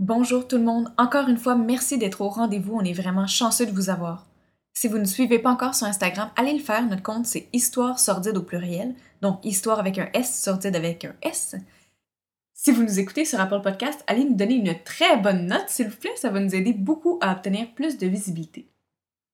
Bonjour 0.00 0.48
tout 0.48 0.56
le 0.56 0.64
monde, 0.64 0.90
encore 0.96 1.28
une 1.28 1.36
fois, 1.36 1.54
merci 1.56 1.98
d'être 1.98 2.22
au 2.22 2.30
rendez-vous, 2.30 2.74
on 2.74 2.82
est 2.82 2.94
vraiment 2.94 3.26
chanceux 3.26 3.66
de 3.66 3.70
vous 3.70 3.90
avoir. 3.90 4.26
Si 4.72 4.88
vous 4.88 4.96
ne 4.96 5.04
suivez 5.04 5.38
pas 5.38 5.50
encore 5.50 5.74
sur 5.74 5.86
Instagram, 5.86 6.30
allez 6.36 6.54
le 6.54 6.58
faire, 6.58 6.86
notre 6.86 7.02
compte 7.02 7.26
c'est 7.26 7.50
Histoire 7.52 7.98
sordide 7.98 8.38
au 8.38 8.42
pluriel, 8.42 8.94
donc 9.20 9.44
Histoire 9.44 9.78
avec 9.78 9.98
un 9.98 10.08
S, 10.14 10.42
sordide 10.42 10.74
avec 10.74 11.04
un 11.04 11.14
S. 11.20 11.54
Si 12.54 12.72
vous 12.72 12.82
nous 12.82 12.98
écoutez 12.98 13.26
sur 13.26 13.40
Apple 13.40 13.60
Podcast, 13.60 14.02
allez 14.06 14.24
nous 14.24 14.36
donner 14.36 14.54
une 14.54 14.74
très 14.84 15.18
bonne 15.18 15.44
note, 15.44 15.68
s'il 15.68 15.88
vous 15.88 15.96
plaît, 15.98 16.16
ça 16.16 16.30
va 16.30 16.40
nous 16.40 16.54
aider 16.54 16.72
beaucoup 16.72 17.18
à 17.20 17.32
obtenir 17.32 17.70
plus 17.74 17.98
de 17.98 18.06
visibilité. 18.06 18.70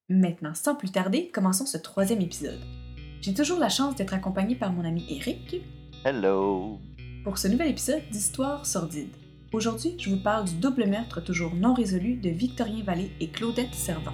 Maintenant, 0.08 0.54
sans 0.54 0.74
plus 0.74 0.90
tarder, 0.90 1.30
commençons 1.32 1.66
ce 1.66 1.78
troisième 1.78 2.22
épisode. 2.22 2.60
J'ai 3.20 3.34
toujours 3.34 3.60
la 3.60 3.68
chance 3.68 3.94
d'être 3.94 4.14
accompagné 4.14 4.56
par 4.56 4.72
mon 4.72 4.84
ami 4.84 5.06
Eric. 5.10 5.62
Hello! 6.04 6.80
Pour 7.22 7.38
ce 7.38 7.46
nouvel 7.46 7.68
épisode 7.68 8.02
d'Histoire 8.10 8.66
sordide. 8.66 9.14
Aujourd'hui, 9.52 9.94
je 9.98 10.10
vous 10.10 10.16
parle 10.16 10.44
du 10.44 10.56
double 10.56 10.86
meurtre 10.86 11.22
toujours 11.22 11.54
non 11.54 11.72
résolu 11.72 12.16
de 12.16 12.30
Victorien 12.30 12.82
Vallée 12.82 13.12
et 13.20 13.28
Claudette 13.28 13.74
Servant. 13.74 14.12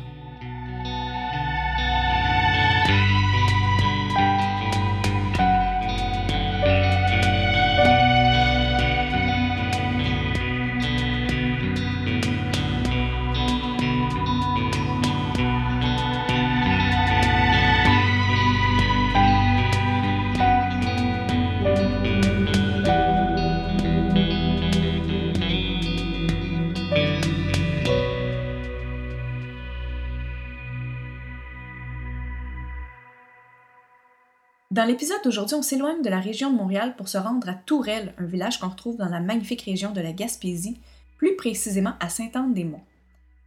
Dans 34.73 34.87
l'épisode 34.87 35.21
d'aujourd'hui, 35.23 35.57
on 35.57 35.61
s'éloigne 35.61 36.01
de 36.01 36.09
la 36.09 36.19
région 36.19 36.51
de 36.51 36.57
Montréal 36.57 36.95
pour 36.97 37.07
se 37.07 37.19
rendre 37.19 37.47
à 37.47 37.53
Tourelle, 37.53 38.15
un 38.17 38.25
village 38.25 38.59
qu'on 38.59 38.71
retrouve 38.71 38.97
dans 38.97 39.11
la 39.11 39.21
magnifique 39.21 39.61
région 39.61 39.93
de 39.93 40.01
la 40.01 40.15
Gaspésie, 40.15 40.81
plus 41.19 41.37
précisément 41.37 41.93
à 42.01 42.09
Sainte-Anne-des-Monts. 42.09 42.83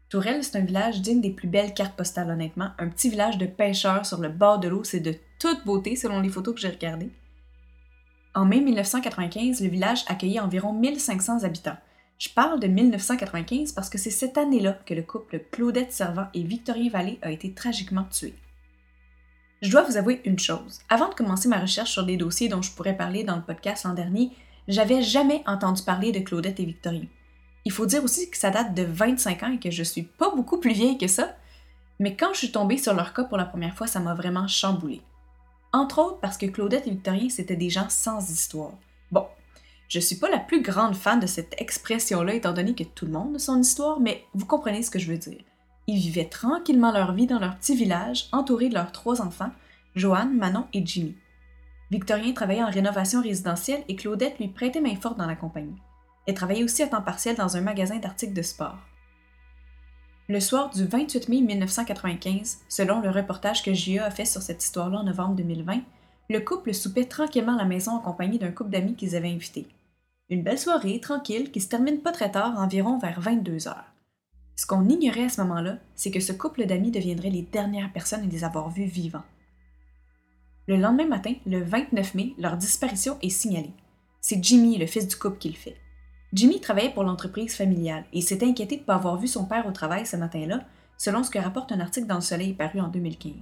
Tourelle, 0.10 0.44
c'est 0.44 0.60
un 0.60 0.64
village 0.64 1.02
digne 1.02 1.22
des 1.22 1.32
plus 1.32 1.48
belles 1.48 1.74
cartes 1.74 1.96
postales, 1.96 2.30
honnêtement. 2.30 2.70
Un 2.78 2.90
petit 2.90 3.10
village 3.10 3.40
de 3.40 3.48
pêcheurs 3.48 4.06
sur 4.06 4.20
le 4.22 4.30
bord 4.30 4.60
de 4.60 4.68
l'eau, 4.68 4.84
c'est 4.84 5.00
de 5.00 5.16
toute 5.40 5.66
beauté 5.66 5.96
selon 5.96 6.22
les 6.22 6.30
photos 6.30 6.54
que 6.54 6.62
j'ai 6.62 6.70
regardées. 6.70 7.10
En 8.36 8.46
mai 8.46 8.62
1995, 8.62 9.62
le 9.62 9.70
village 9.70 10.06
accueillait 10.06 10.42
environ 10.42 10.74
1500 10.74 11.44
habitants. 11.44 11.78
Je 12.20 12.30
parle 12.30 12.60
de 12.60 12.68
1995 12.68 13.72
parce 13.72 13.90
que 13.90 13.98
c'est 13.98 14.12
cette 14.12 14.38
année-là 14.38 14.78
que 14.86 14.94
le 14.94 15.02
couple 15.02 15.42
Claudette 15.52 15.92
Servant 15.92 16.28
et 16.36 16.44
Victorien 16.44 16.92
Vallée 16.92 17.18
a 17.24 17.32
été 17.32 17.52
tragiquement 17.52 18.06
tué. 18.12 18.36
Je 19.62 19.72
dois 19.72 19.84
vous 19.84 19.98
avouer 19.98 20.22
une 20.26 20.38
chose. 20.38 20.80
Avant 20.90 21.10
de 21.10 21.16
commencer 21.16 21.48
ma 21.48 21.60
recherche 21.60 21.92
sur 21.92 22.06
des 22.06 22.18
dossiers 22.18 22.50
dont 22.50 22.62
je 22.62 22.72
pourrais 22.72 22.98
parler 22.98 23.24
dans 23.24 23.38
le 23.38 23.42
podcast 23.42 23.86
l'an 23.86 23.94
dernier, 23.94 24.32
j'avais 24.68 25.02
jamais 25.02 25.44
entendu 25.48 25.82
parler 25.84 26.12
de 26.12 26.20
Claudette 26.20 26.60
et 26.60 26.66
Victorien. 26.66 27.06
Il 27.64 27.72
faut 27.72 27.86
dire 27.86 28.04
aussi 28.04 28.30
que 28.30 28.38
ça 28.38 28.52
date 28.52 28.74
de 28.74 28.84
25 28.84 29.44
ans 29.44 29.54
et 29.54 29.60
que 29.60 29.72
je 29.72 29.84
suis 29.84 30.04
pas 30.04 30.36
beaucoup 30.36 30.60
plus 30.60 30.74
vieille 30.74 30.98
que 30.98 31.08
ça, 31.08 31.36
mais 32.00 32.16
quand 32.16 32.34
je 32.34 32.40
suis 32.40 32.52
tombée 32.52 32.78
sur 32.78 32.94
leur 32.94 33.14
cas 33.14 33.24
pour 33.24 33.38
la 33.38 33.46
première 33.46 33.76
fois, 33.76 33.88
ça 33.88 34.00
m'a 34.00 34.14
vraiment 34.14 34.48
chamboulée. 34.48 35.02
Entre 35.72 36.00
autres 36.00 36.20
parce 36.20 36.38
que 36.38 36.46
Claudette 36.46 36.88
et 36.88 36.92
Victorien, 36.92 37.30
c'était 37.30 37.56
des 37.56 37.70
gens 37.70 37.90
sans 37.90 38.30
histoire. 38.30 38.74
Bon, 39.12 39.26
je 39.88 40.00
suis 40.00 40.18
pas 40.18 40.30
la 40.30 40.40
plus 40.40 40.62
grande 40.62 40.96
fan 40.96 41.20
de 41.20 41.28
cette 41.28 41.56
expression-là, 41.60 42.34
étant 42.34 42.54
donné 42.54 42.76
que 42.76 42.84
tout 42.84 43.06
le 43.06 43.12
monde 43.14 43.36
a 43.36 43.40
son 43.40 43.60
histoire, 43.62 44.00
mais 44.00 44.26
vous 44.34 44.46
comprenez 44.46 44.84
ce 44.84 44.92
que 44.92 45.00
je 45.00 45.12
veux 45.12 45.18
dire. 45.18 45.42
Ils 45.88 46.00
vivaient 46.00 46.30
tranquillement 46.30 46.92
leur 46.92 47.14
vie 47.14 47.28
dans 47.28 47.40
leur 47.40 47.58
petit 47.58 47.76
village, 47.76 48.28
entourés 48.32 48.70
de 48.70 48.74
leurs 48.74 48.92
trois 48.92 49.22
enfants, 49.22 49.52
Joanne, 49.96 50.36
Manon 50.36 50.66
et 50.74 50.86
Jimmy. 50.86 51.16
Victorien 51.92 52.34
travaillait 52.34 52.64
en 52.64 52.70
rénovation 52.70 53.22
résidentielle 53.22 53.84
et 53.88 53.96
Claudette 53.96 54.40
lui 54.40 54.48
prêtait 54.48 54.82
main 54.82 54.96
forte 54.96 55.18
dans 55.18 55.28
la 55.28 55.36
compagnie. 55.36 55.78
Elle 56.26 56.34
travaillait 56.34 56.64
aussi 56.64 56.82
à 56.82 56.88
temps 56.88 57.02
partiel 57.02 57.36
dans 57.36 57.56
un 57.56 57.62
magasin 57.62 57.98
d'articles 57.98 58.34
de 58.34 58.42
sport. 58.42 58.78
Le 60.28 60.40
soir 60.40 60.72
du 60.72 60.86
28 60.86 61.30
mai 61.30 61.42
1995, 61.42 62.62
selon 62.68 63.00
le 63.00 63.12
reportage 63.12 63.62
que 63.62 63.76
JA 63.76 64.06
a 64.06 64.10
fait 64.10 64.26
sur 64.26 64.42
cette 64.42 64.64
histoire-là 64.64 64.98
en 64.98 65.04
novembre 65.04 65.36
2020, 65.36 65.82
le 66.32 66.40
couple 66.40 66.74
soupait 66.74 67.06
tranquillement 67.06 67.54
à 67.54 67.60
la 67.60 67.66
maison 67.66 67.92
en 67.92 68.00
compagnie 68.00 68.40
d'un 68.40 68.52
couple 68.52 68.72
d'amis 68.72 68.96
qu'ils 68.96 69.16
avaient 69.16 69.32
invités. 69.32 69.68
Une 70.30 70.42
belle 70.42 70.58
soirée, 70.58 71.00
tranquille, 71.00 71.52
qui 71.52 71.62
se 71.62 71.70
termine 71.70 72.00
pas 72.00 72.12
très 72.12 72.32
tard, 72.32 72.58
environ 72.58 72.98
vers 72.98 73.22
22 73.22 73.68
heures. 73.68 73.95
Ce 74.56 74.66
qu'on 74.66 74.88
ignorait 74.88 75.26
à 75.26 75.30
ce 75.30 75.42
moment-là, 75.42 75.78
c'est 75.96 76.12
que 76.12 76.20
ce 76.20 76.32
couple 76.32 76.66
d'amis 76.66 76.92
deviendrait 76.92 77.30
les 77.30 77.42
dernières 77.42 77.92
personnes 77.92 78.24
à 78.24 78.28
les 78.28 78.44
avoir 78.44 78.70
vus 78.70 78.86
vivants. 78.86 79.24
Le 80.68 80.78
lendemain 80.78 81.08
matin, 81.08 81.34
le 81.46 81.62
29 81.62 82.16
mai, 82.16 82.34
leur 82.38 82.58
disparition 82.58 83.18
est 83.22 83.30
signalée. 83.30 83.74
C'est 84.22 84.44
Jimmy, 84.44 84.78
le 84.78 84.88
fils 84.88 85.08
du 85.08 85.16
couple, 85.16 85.38
qui 85.38 85.50
le 85.50 85.56
fait. 85.56 85.76
Jimmy 86.34 86.60
travaillait 86.60 86.94
pour 86.94 87.04
l'entreprise 87.04 87.56
familiale 87.56 88.06
et 88.14 88.22
s'est 88.22 88.44
inquiété 88.44 88.78
de 88.78 88.82
ne 88.82 88.86
pas 88.86 88.96
avoir 88.96 89.18
vu 89.18 89.28
son 89.28 89.46
père 89.46 89.68
au 89.68 89.72
travail 89.72 90.06
ce 90.06 90.16
matin-là, 90.16 90.66
selon 90.98 91.24
ce 91.24 91.30
que 91.30 91.38
rapporte 91.38 91.72
un 91.72 91.80
article 91.80 92.08
dans 92.08 92.16
Le 92.16 92.22
Soleil 92.22 92.54
paru 92.54 92.80
en 92.80 92.88
2015. 92.88 93.34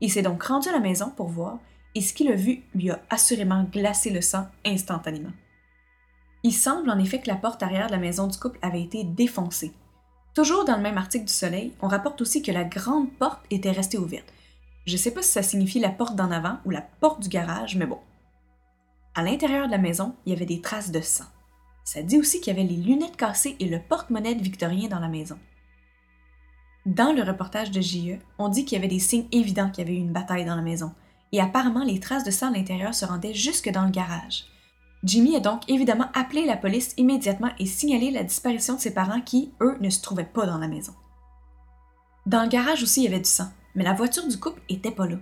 Il 0.00 0.10
s'est 0.10 0.22
donc 0.22 0.42
rendu 0.42 0.68
à 0.68 0.72
la 0.72 0.80
maison 0.80 1.10
pour 1.10 1.28
voir 1.28 1.58
et 1.94 2.00
ce 2.00 2.14
qu'il 2.14 2.30
a 2.30 2.34
vu 2.34 2.62
lui 2.74 2.90
a 2.90 3.00
assurément 3.10 3.64
glacé 3.64 4.10
le 4.10 4.20
sang 4.20 4.46
instantanément. 4.64 5.32
Il 6.42 6.52
semble 6.52 6.90
en 6.90 6.98
effet 6.98 7.20
que 7.20 7.28
la 7.28 7.36
porte 7.36 7.62
arrière 7.62 7.86
de 7.86 7.92
la 7.92 7.98
maison 7.98 8.26
du 8.26 8.38
couple 8.38 8.58
avait 8.62 8.82
été 8.82 9.04
défoncée 9.04 9.72
Toujours 10.36 10.66
dans 10.66 10.76
le 10.76 10.82
même 10.82 10.98
article 10.98 11.24
du 11.24 11.32
Soleil, 11.32 11.72
on 11.80 11.88
rapporte 11.88 12.20
aussi 12.20 12.42
que 12.42 12.52
la 12.52 12.64
grande 12.64 13.10
porte 13.10 13.40
était 13.50 13.70
restée 13.70 13.96
ouverte. 13.96 14.30
Je 14.84 14.92
ne 14.92 14.98
sais 14.98 15.10
pas 15.10 15.22
si 15.22 15.30
ça 15.30 15.42
signifie 15.42 15.80
la 15.80 15.88
porte 15.88 16.14
d'en 16.14 16.30
avant 16.30 16.58
ou 16.66 16.70
la 16.70 16.82
porte 16.82 17.22
du 17.22 17.30
garage, 17.30 17.74
mais 17.74 17.86
bon. 17.86 18.00
À 19.14 19.22
l'intérieur 19.22 19.64
de 19.64 19.70
la 19.70 19.78
maison, 19.78 20.14
il 20.26 20.34
y 20.34 20.36
avait 20.36 20.44
des 20.44 20.60
traces 20.60 20.90
de 20.90 21.00
sang. 21.00 21.24
Ça 21.84 22.02
dit 22.02 22.18
aussi 22.18 22.42
qu'il 22.42 22.54
y 22.54 22.60
avait 22.60 22.68
les 22.68 22.76
lunettes 22.76 23.16
cassées 23.16 23.56
et 23.60 23.66
le 23.66 23.80
porte-monnaie 23.80 24.34
Victorien 24.34 24.90
dans 24.90 25.00
la 25.00 25.08
maison. 25.08 25.38
Dans 26.84 27.14
le 27.14 27.22
reportage 27.22 27.70
de 27.70 27.80
JE, 27.80 28.18
on 28.38 28.50
dit 28.50 28.66
qu'il 28.66 28.76
y 28.76 28.78
avait 28.78 28.94
des 28.94 29.00
signes 29.00 29.28
évidents 29.32 29.70
qu'il 29.70 29.84
y 29.84 29.88
avait 29.88 29.96
eu 29.96 30.02
une 30.02 30.12
bataille 30.12 30.44
dans 30.44 30.56
la 30.56 30.60
maison, 30.60 30.92
et 31.32 31.40
apparemment 31.40 31.82
les 31.82 31.98
traces 31.98 32.24
de 32.24 32.30
sang 32.30 32.48
à 32.48 32.54
l'intérieur 32.54 32.94
se 32.94 33.06
rendaient 33.06 33.32
jusque 33.32 33.70
dans 33.70 33.86
le 33.86 33.90
garage. 33.90 34.44
Jimmy 35.06 35.36
a 35.36 35.40
donc 35.40 35.62
évidemment 35.70 36.10
appelé 36.14 36.44
la 36.46 36.56
police 36.56 36.92
immédiatement 36.96 37.52
et 37.60 37.66
signalé 37.66 38.10
la 38.10 38.24
disparition 38.24 38.74
de 38.74 38.80
ses 38.80 38.92
parents 38.92 39.20
qui, 39.20 39.52
eux, 39.60 39.76
ne 39.80 39.88
se 39.88 40.02
trouvaient 40.02 40.24
pas 40.24 40.46
dans 40.46 40.58
la 40.58 40.66
maison. 40.66 40.94
Dans 42.26 42.42
le 42.42 42.48
garage 42.48 42.82
aussi, 42.82 43.02
il 43.02 43.04
y 43.04 43.06
avait 43.06 43.20
du 43.20 43.30
sang, 43.30 43.46
mais 43.76 43.84
la 43.84 43.92
voiture 43.92 44.26
du 44.26 44.36
couple 44.36 44.60
était 44.68 44.90
pas 44.90 45.06
là. 45.06 45.18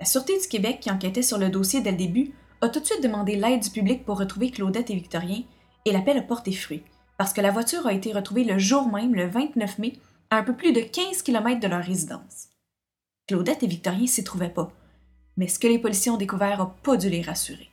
La 0.00 0.06
Sûreté 0.06 0.36
du 0.40 0.48
Québec, 0.48 0.80
qui 0.80 0.90
enquêtait 0.90 1.22
sur 1.22 1.38
le 1.38 1.50
dossier 1.50 1.82
dès 1.82 1.92
le 1.92 1.96
début, 1.96 2.32
a 2.60 2.68
tout 2.68 2.80
de 2.80 2.84
suite 2.84 3.00
demandé 3.00 3.36
l'aide 3.36 3.62
du 3.62 3.70
public 3.70 4.04
pour 4.04 4.18
retrouver 4.18 4.50
Claudette 4.50 4.90
et 4.90 4.96
Victorien, 4.96 5.44
et 5.84 5.92
l'appel 5.92 6.18
a 6.18 6.22
porté 6.22 6.50
fruit, 6.50 6.82
parce 7.16 7.32
que 7.32 7.40
la 7.40 7.52
voiture 7.52 7.86
a 7.86 7.92
été 7.92 8.12
retrouvée 8.12 8.42
le 8.42 8.58
jour 8.58 8.88
même, 8.88 9.14
le 9.14 9.28
29 9.28 9.78
mai, 9.78 9.92
à 10.30 10.38
un 10.38 10.42
peu 10.42 10.56
plus 10.56 10.72
de 10.72 10.80
15 10.80 11.22
km 11.22 11.60
de 11.60 11.68
leur 11.68 11.84
résidence. 11.84 12.48
Claudette 13.28 13.62
et 13.62 13.68
Victorien 13.68 14.08
s'y 14.08 14.24
trouvaient 14.24 14.48
pas, 14.48 14.72
mais 15.36 15.46
ce 15.46 15.60
que 15.60 15.68
les 15.68 15.78
policiers 15.78 16.10
ont 16.10 16.16
découvert 16.16 16.58
n'a 16.58 16.74
pas 16.82 16.96
dû 16.96 17.08
les 17.08 17.22
rassurer 17.22 17.70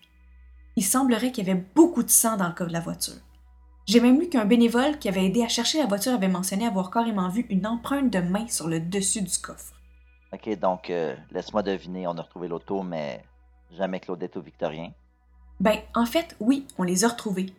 il 0.75 0.83
semblerait 0.83 1.31
qu'il 1.31 1.47
y 1.47 1.51
avait 1.51 1.65
beaucoup 1.75 2.03
de 2.03 2.09
sang 2.09 2.37
dans 2.37 2.47
le 2.47 2.53
coffre 2.53 2.69
de 2.69 2.73
la 2.73 2.79
voiture. 2.79 3.21
J'ai 3.85 3.99
même 3.99 4.19
lu 4.19 4.29
qu'un 4.29 4.45
bénévole 4.45 4.97
qui 4.97 5.09
avait 5.09 5.25
aidé 5.25 5.43
à 5.43 5.49
chercher 5.49 5.79
la 5.79 5.85
voiture 5.85 6.13
avait 6.13 6.29
mentionné 6.29 6.65
avoir 6.65 6.89
carrément 6.89 7.29
vu 7.29 7.45
une 7.49 7.67
empreinte 7.67 8.09
de 8.09 8.19
main 8.19 8.47
sur 8.47 8.67
le 8.67 8.79
dessus 8.79 9.21
du 9.21 9.37
coffre. 9.37 9.73
Ok, 10.31 10.57
donc 10.57 10.89
euh, 10.89 11.15
laisse-moi 11.31 11.63
deviner, 11.63 12.07
on 12.07 12.17
a 12.17 12.21
retrouvé 12.21 12.47
l'auto, 12.47 12.81
mais 12.81 13.23
jamais 13.77 13.99
Claudette 13.99 14.35
ou 14.37 14.41
Victorien? 14.41 14.91
Ben, 15.59 15.77
en 15.93 16.05
fait, 16.05 16.35
oui, 16.39 16.65
on 16.77 16.83
les 16.83 17.03
a 17.03 17.09
retrouvés. 17.09 17.53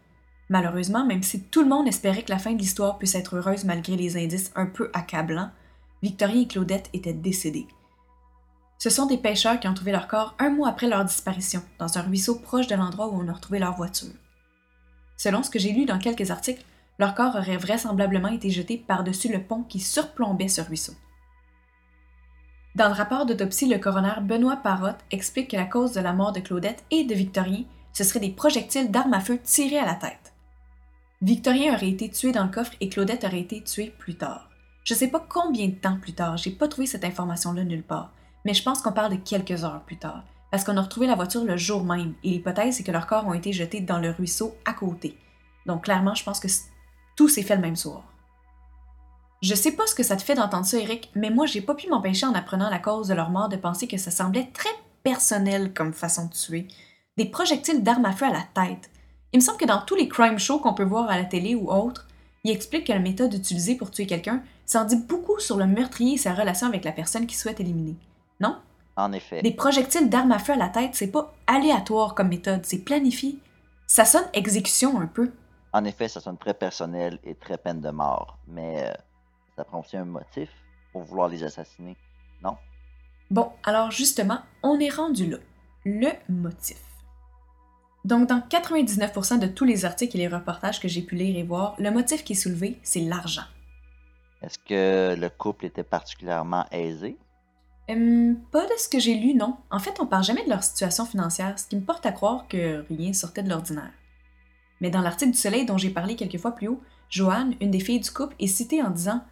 Malheureusement, 0.49 1.05
même 1.05 1.23
si 1.23 1.45
tout 1.45 1.63
le 1.63 1.69
monde 1.69 1.89
espérait 1.89 2.23
que 2.23 2.33
la 2.33 2.39
fin 2.39 2.53
de 2.53 2.59
l'histoire 2.59 2.99
puisse 2.99 3.15
être 3.15 3.37
heureuse 3.37 3.65
malgré 3.65 3.97
les 3.97 4.17
indices 4.17 4.51
un 4.57 4.67
peu 4.67 4.91
accablants, 4.93 5.51
Victorien 6.03 6.43
et 6.43 6.47
Claudette 6.47 6.91
étaient 6.93 7.15
décédés. 7.15 7.67
Ce 8.85 8.91
sont 8.91 9.07
des 9.07 9.17
pêcheurs 9.17 9.59
qui 9.59 9.67
ont 9.67 9.73
trouvé 9.73 9.93
leur 9.93 10.09
corps 10.09 10.35
un 10.39 10.51
mois 10.51 10.69
après 10.69 10.89
leur 10.89 11.07
disparition, 11.07 11.63
dans 11.79 11.97
un 11.97 12.03
ruisseau 12.03 12.35
proche 12.35 12.67
de 12.67 12.75
l'endroit 12.75 13.09
où 13.09 13.19
on 13.19 13.29
a 13.29 13.33
retrouvé 13.33 13.59
leur 13.59 13.75
voiture. 13.75 14.13
Selon 15.17 15.43
ce 15.43 15.49
que 15.49 15.59
j'ai 15.59 15.73
lu 15.73 15.87
dans 15.87 15.99
quelques 15.99 16.31
articles, 16.31 16.63
leur 16.99 17.15
corps 17.15 17.35
aurait 17.35 17.57
vraisemblablement 17.57 18.29
été 18.29 18.51
jeté 18.51 18.77
par-dessus 18.77 19.33
le 19.33 19.43
pont 19.43 19.63
qui 19.63 19.81
surplombait 19.81 20.49
ce 20.49 20.61
ruisseau. 20.61 20.93
Dans 22.75 22.89
le 22.89 22.95
rapport 22.95 23.25
d'autopsie, 23.25 23.71
le 23.71 23.79
coroner 23.79 24.21
Benoît 24.21 24.57
Parotte 24.57 25.03
explique 25.11 25.53
que 25.53 25.57
la 25.57 25.65
cause 25.65 25.93
de 25.93 26.03
la 26.03 26.13
mort 26.13 26.33
de 26.33 26.41
Claudette 26.41 26.85
et 26.91 27.05
de 27.05 27.15
Victorien, 27.15 27.65
ce 27.95 28.05
seraient 28.05 28.21
des 28.21 28.33
projectiles 28.33 28.91
d'armes 28.91 29.15
à 29.15 29.21
feu 29.21 29.41
tirés 29.43 29.79
à 29.79 29.87
la 29.87 29.95
tête. 29.95 30.35
Victorien 31.23 31.73
aurait 31.73 31.89
été 31.89 32.11
tué 32.11 32.33
dans 32.33 32.45
le 32.45 32.51
coffre 32.51 32.75
et 32.83 32.91
Claudette 32.91 33.25
aurait 33.25 33.41
été 33.41 33.63
tuée 33.65 33.95
plus 33.99 34.17
tard. 34.17 34.51
Je 34.85 34.93
ne 34.93 34.99
sais 34.99 35.09
pas 35.09 35.27
combien 35.27 35.69
de 35.69 35.73
temps 35.73 35.97
plus 35.99 36.13
tard, 36.13 36.37
j'ai 36.37 36.51
pas 36.51 36.69
trouvé 36.69 36.87
cette 36.87 37.07
information-là 37.07 37.65
nulle 37.65 37.83
part, 37.83 38.13
mais 38.45 38.55
je 38.55 38.63
pense 38.63 38.83
qu'on 38.83 38.93
parle 38.93 39.13
de 39.13 39.23
quelques 39.23 39.65
heures 39.65 39.83
plus 39.87 39.99
tard, 39.99 40.25
parce 40.51 40.65
qu'on 40.65 40.77
a 40.77 40.83
retrouvé 40.83 41.07
la 41.07 41.15
voiture 41.15 41.45
le 41.45 41.57
jour 41.57 41.85
même, 41.85 42.15
et 42.23 42.31
l'hypothèse 42.31 42.77
c'est 42.77 42.85
que 42.85 42.93
leurs 42.93 43.07
corps 43.07 43.27
ont 43.27 43.35
été 43.35 43.53
jetés 43.53 43.81
dans 43.81 43.99
le 43.99 44.11
ruisseau 44.11 44.55
à 44.65 44.73
côté. 44.73 45.19
Donc 45.67 45.85
clairement, 45.85 46.15
je 46.15 46.25
pense 46.25 46.41
que 46.41 46.49
Tout 47.17 47.29
s'est 47.29 47.43
fait 47.43 47.57
le 47.57 47.63
même 47.63 47.77
soir. 47.77 48.03
Je 49.43 49.55
sais 49.55 49.73
pas 49.73 49.87
ce 49.87 49.95
que 49.95 50.03
ça 50.03 50.17
te 50.17 50.23
fait 50.23 50.35
d'entendre 50.35 50.65
ça, 50.65 50.79
Eric, 50.79 51.11
mais 51.15 51.29
moi, 51.29 51.45
j'ai 51.45 51.61
pas 51.61 51.75
pu 51.75 51.89
m'empêcher 51.89 52.25
en 52.25 52.33
apprenant 52.33 52.71
la 52.71 52.79
cause 52.79 53.09
de 53.09 53.15
leur 53.15 53.29
mort 53.29 53.51
de 53.51 53.57
penser 53.57 53.87
que 53.87 53.99
ça 53.99 54.11
semblait 54.11 54.49
très 54.55 54.71
personnel 55.03 55.75
comme 55.75 55.93
façon 55.93 56.27
de 56.27 56.33
tuer. 56.33 56.67
Des 57.19 57.27
projectiles 57.27 57.83
d'armes 57.83 58.07
à 58.07 58.13
feu 58.13 58.25
à 58.25 58.31
la 58.31 58.43
tête. 58.55 58.91
Il 59.33 59.41
me 59.41 59.43
semble 59.43 59.59
que 59.59 59.67
dans 59.67 59.83
tous 59.83 59.97
les 59.97 60.09
crime 60.09 60.39
shows 60.39 60.61
qu'on 60.61 60.73
peut 60.73 60.83
voir 60.83 61.11
à 61.11 61.19
la 61.19 61.25
télé 61.25 61.55
ou 61.55 61.71
autres, 61.71 62.09
il 62.43 62.53
explique 62.53 62.87
que 62.87 62.93
la 62.93 63.01
méthode 63.01 63.35
utilisée 63.35 63.75
pour 63.75 63.91
tuer 63.91 64.07
quelqu'un 64.07 64.43
s'en 64.65 64.85
dit 64.85 64.97
beaucoup 64.97 65.39
sur 65.39 65.57
le 65.59 65.67
meurtrier 65.67 66.15
et 66.15 66.19
sa 66.19 66.33
relation 66.33 66.67
avec 66.67 66.85
la 66.85 66.93
personne 66.93 67.27
qui 67.27 67.37
souhaite 67.37 67.61
éliminer. 67.61 67.97
Non? 68.41 68.59
En 68.97 69.13
effet. 69.13 69.43
Des 69.43 69.53
projectiles 69.53 70.09
d'armes 70.09 70.33
à 70.33 70.39
feu 70.39 70.53
à 70.53 70.57
la 70.57 70.69
tête, 70.69 70.95
c'est 70.95 71.11
pas 71.11 71.33
aléatoire 71.47 72.15
comme 72.15 72.29
méthode, 72.29 72.65
c'est 72.65 72.85
planifié. 72.85 73.39
Ça 73.87 74.05
sonne 74.05 74.27
exécution 74.33 75.01
un 75.01 75.07
peu. 75.07 75.33
En 75.73 75.85
effet, 75.85 76.09
ça 76.09 76.21
sonne 76.21 76.39
très 76.39 76.55
personnel 76.55 77.19
et 77.25 77.35
très 77.35 77.59
peine 77.59 77.81
de 77.81 77.91
mort. 77.91 78.39
Mais 78.47 78.85
euh, 78.85 78.93
ça 79.57 79.65
prend 79.65 79.81
aussi 79.81 79.97
un 79.97 80.05
motif 80.05 80.49
pour 80.93 81.03
vouloir 81.03 81.29
les 81.29 81.43
assassiner, 81.43 81.97
non? 82.43 82.57
Bon, 83.31 83.51
alors 83.65 83.91
justement, 83.91 84.41
on 84.63 84.79
est 84.79 84.95
rendu 84.95 85.29
là. 85.29 85.39
Le 85.85 86.11
motif. 86.29 86.81
Donc, 88.05 88.29
dans 88.29 88.41
99% 88.41 89.39
de 89.39 89.47
tous 89.47 89.65
les 89.65 89.85
articles 89.85 90.17
et 90.17 90.21
les 90.21 90.29
reportages 90.29 90.79
que 90.79 90.89
j'ai 90.89 91.03
pu 91.03 91.15
lire 91.15 91.37
et 91.37 91.43
voir, 91.43 91.75
le 91.79 91.91
motif 91.91 92.23
qui 92.23 92.35
est 92.35 92.37
soulevé, 92.37 92.79
c'est 92.83 93.01
l'argent. 93.01 93.45
Est-ce 94.43 94.59
que 94.59 95.19
le 95.19 95.29
couple 95.31 95.65
était 95.65 95.83
particulièrement 95.83 96.67
aisé? 96.71 97.17
Hum, 97.89 98.37
pas 98.51 98.65
de 98.65 98.73
ce 98.79 98.89
que 98.89 98.99
j'ai 98.99 99.15
lu, 99.15 99.35
non. 99.35 99.57
En 99.71 99.79
fait, 99.79 100.01
on 100.01 100.07
parle 100.07 100.25
jamais 100.25 100.45
de 100.45 100.51
leur 100.51 100.63
situation 100.63 101.05
financière, 101.05 101.59
ce 101.59 101.67
qui 101.67 101.77
me 101.77 101.85
porte 101.85 102.07
à 102.07 102.13
croire 102.13 102.49
que 102.49 102.85
rien 102.89 103.13
sortait 103.13 103.43
de 103.43 103.51
l'ordinaire. 103.51 103.93
Mais 104.81 104.91
dans 104.91 105.03
l'article 105.03 105.33
du 105.33 105.39
Soleil 105.39 105.67
dont 105.67 105.79
j'ai 105.79 105.91
parlé 105.91 106.17
quelques 106.17 106.39
fois 106.39 106.53
plus 106.53 106.69
haut, 106.69 106.81
Joanne, 107.11 107.55
une 107.61 107.71
des 107.71 107.81
filles 107.81 108.01
du 108.01 108.11
couple, 108.11 108.35
est 108.39 108.47
citée 108.47 108.83
en 108.83 108.91
disant 108.91 109.23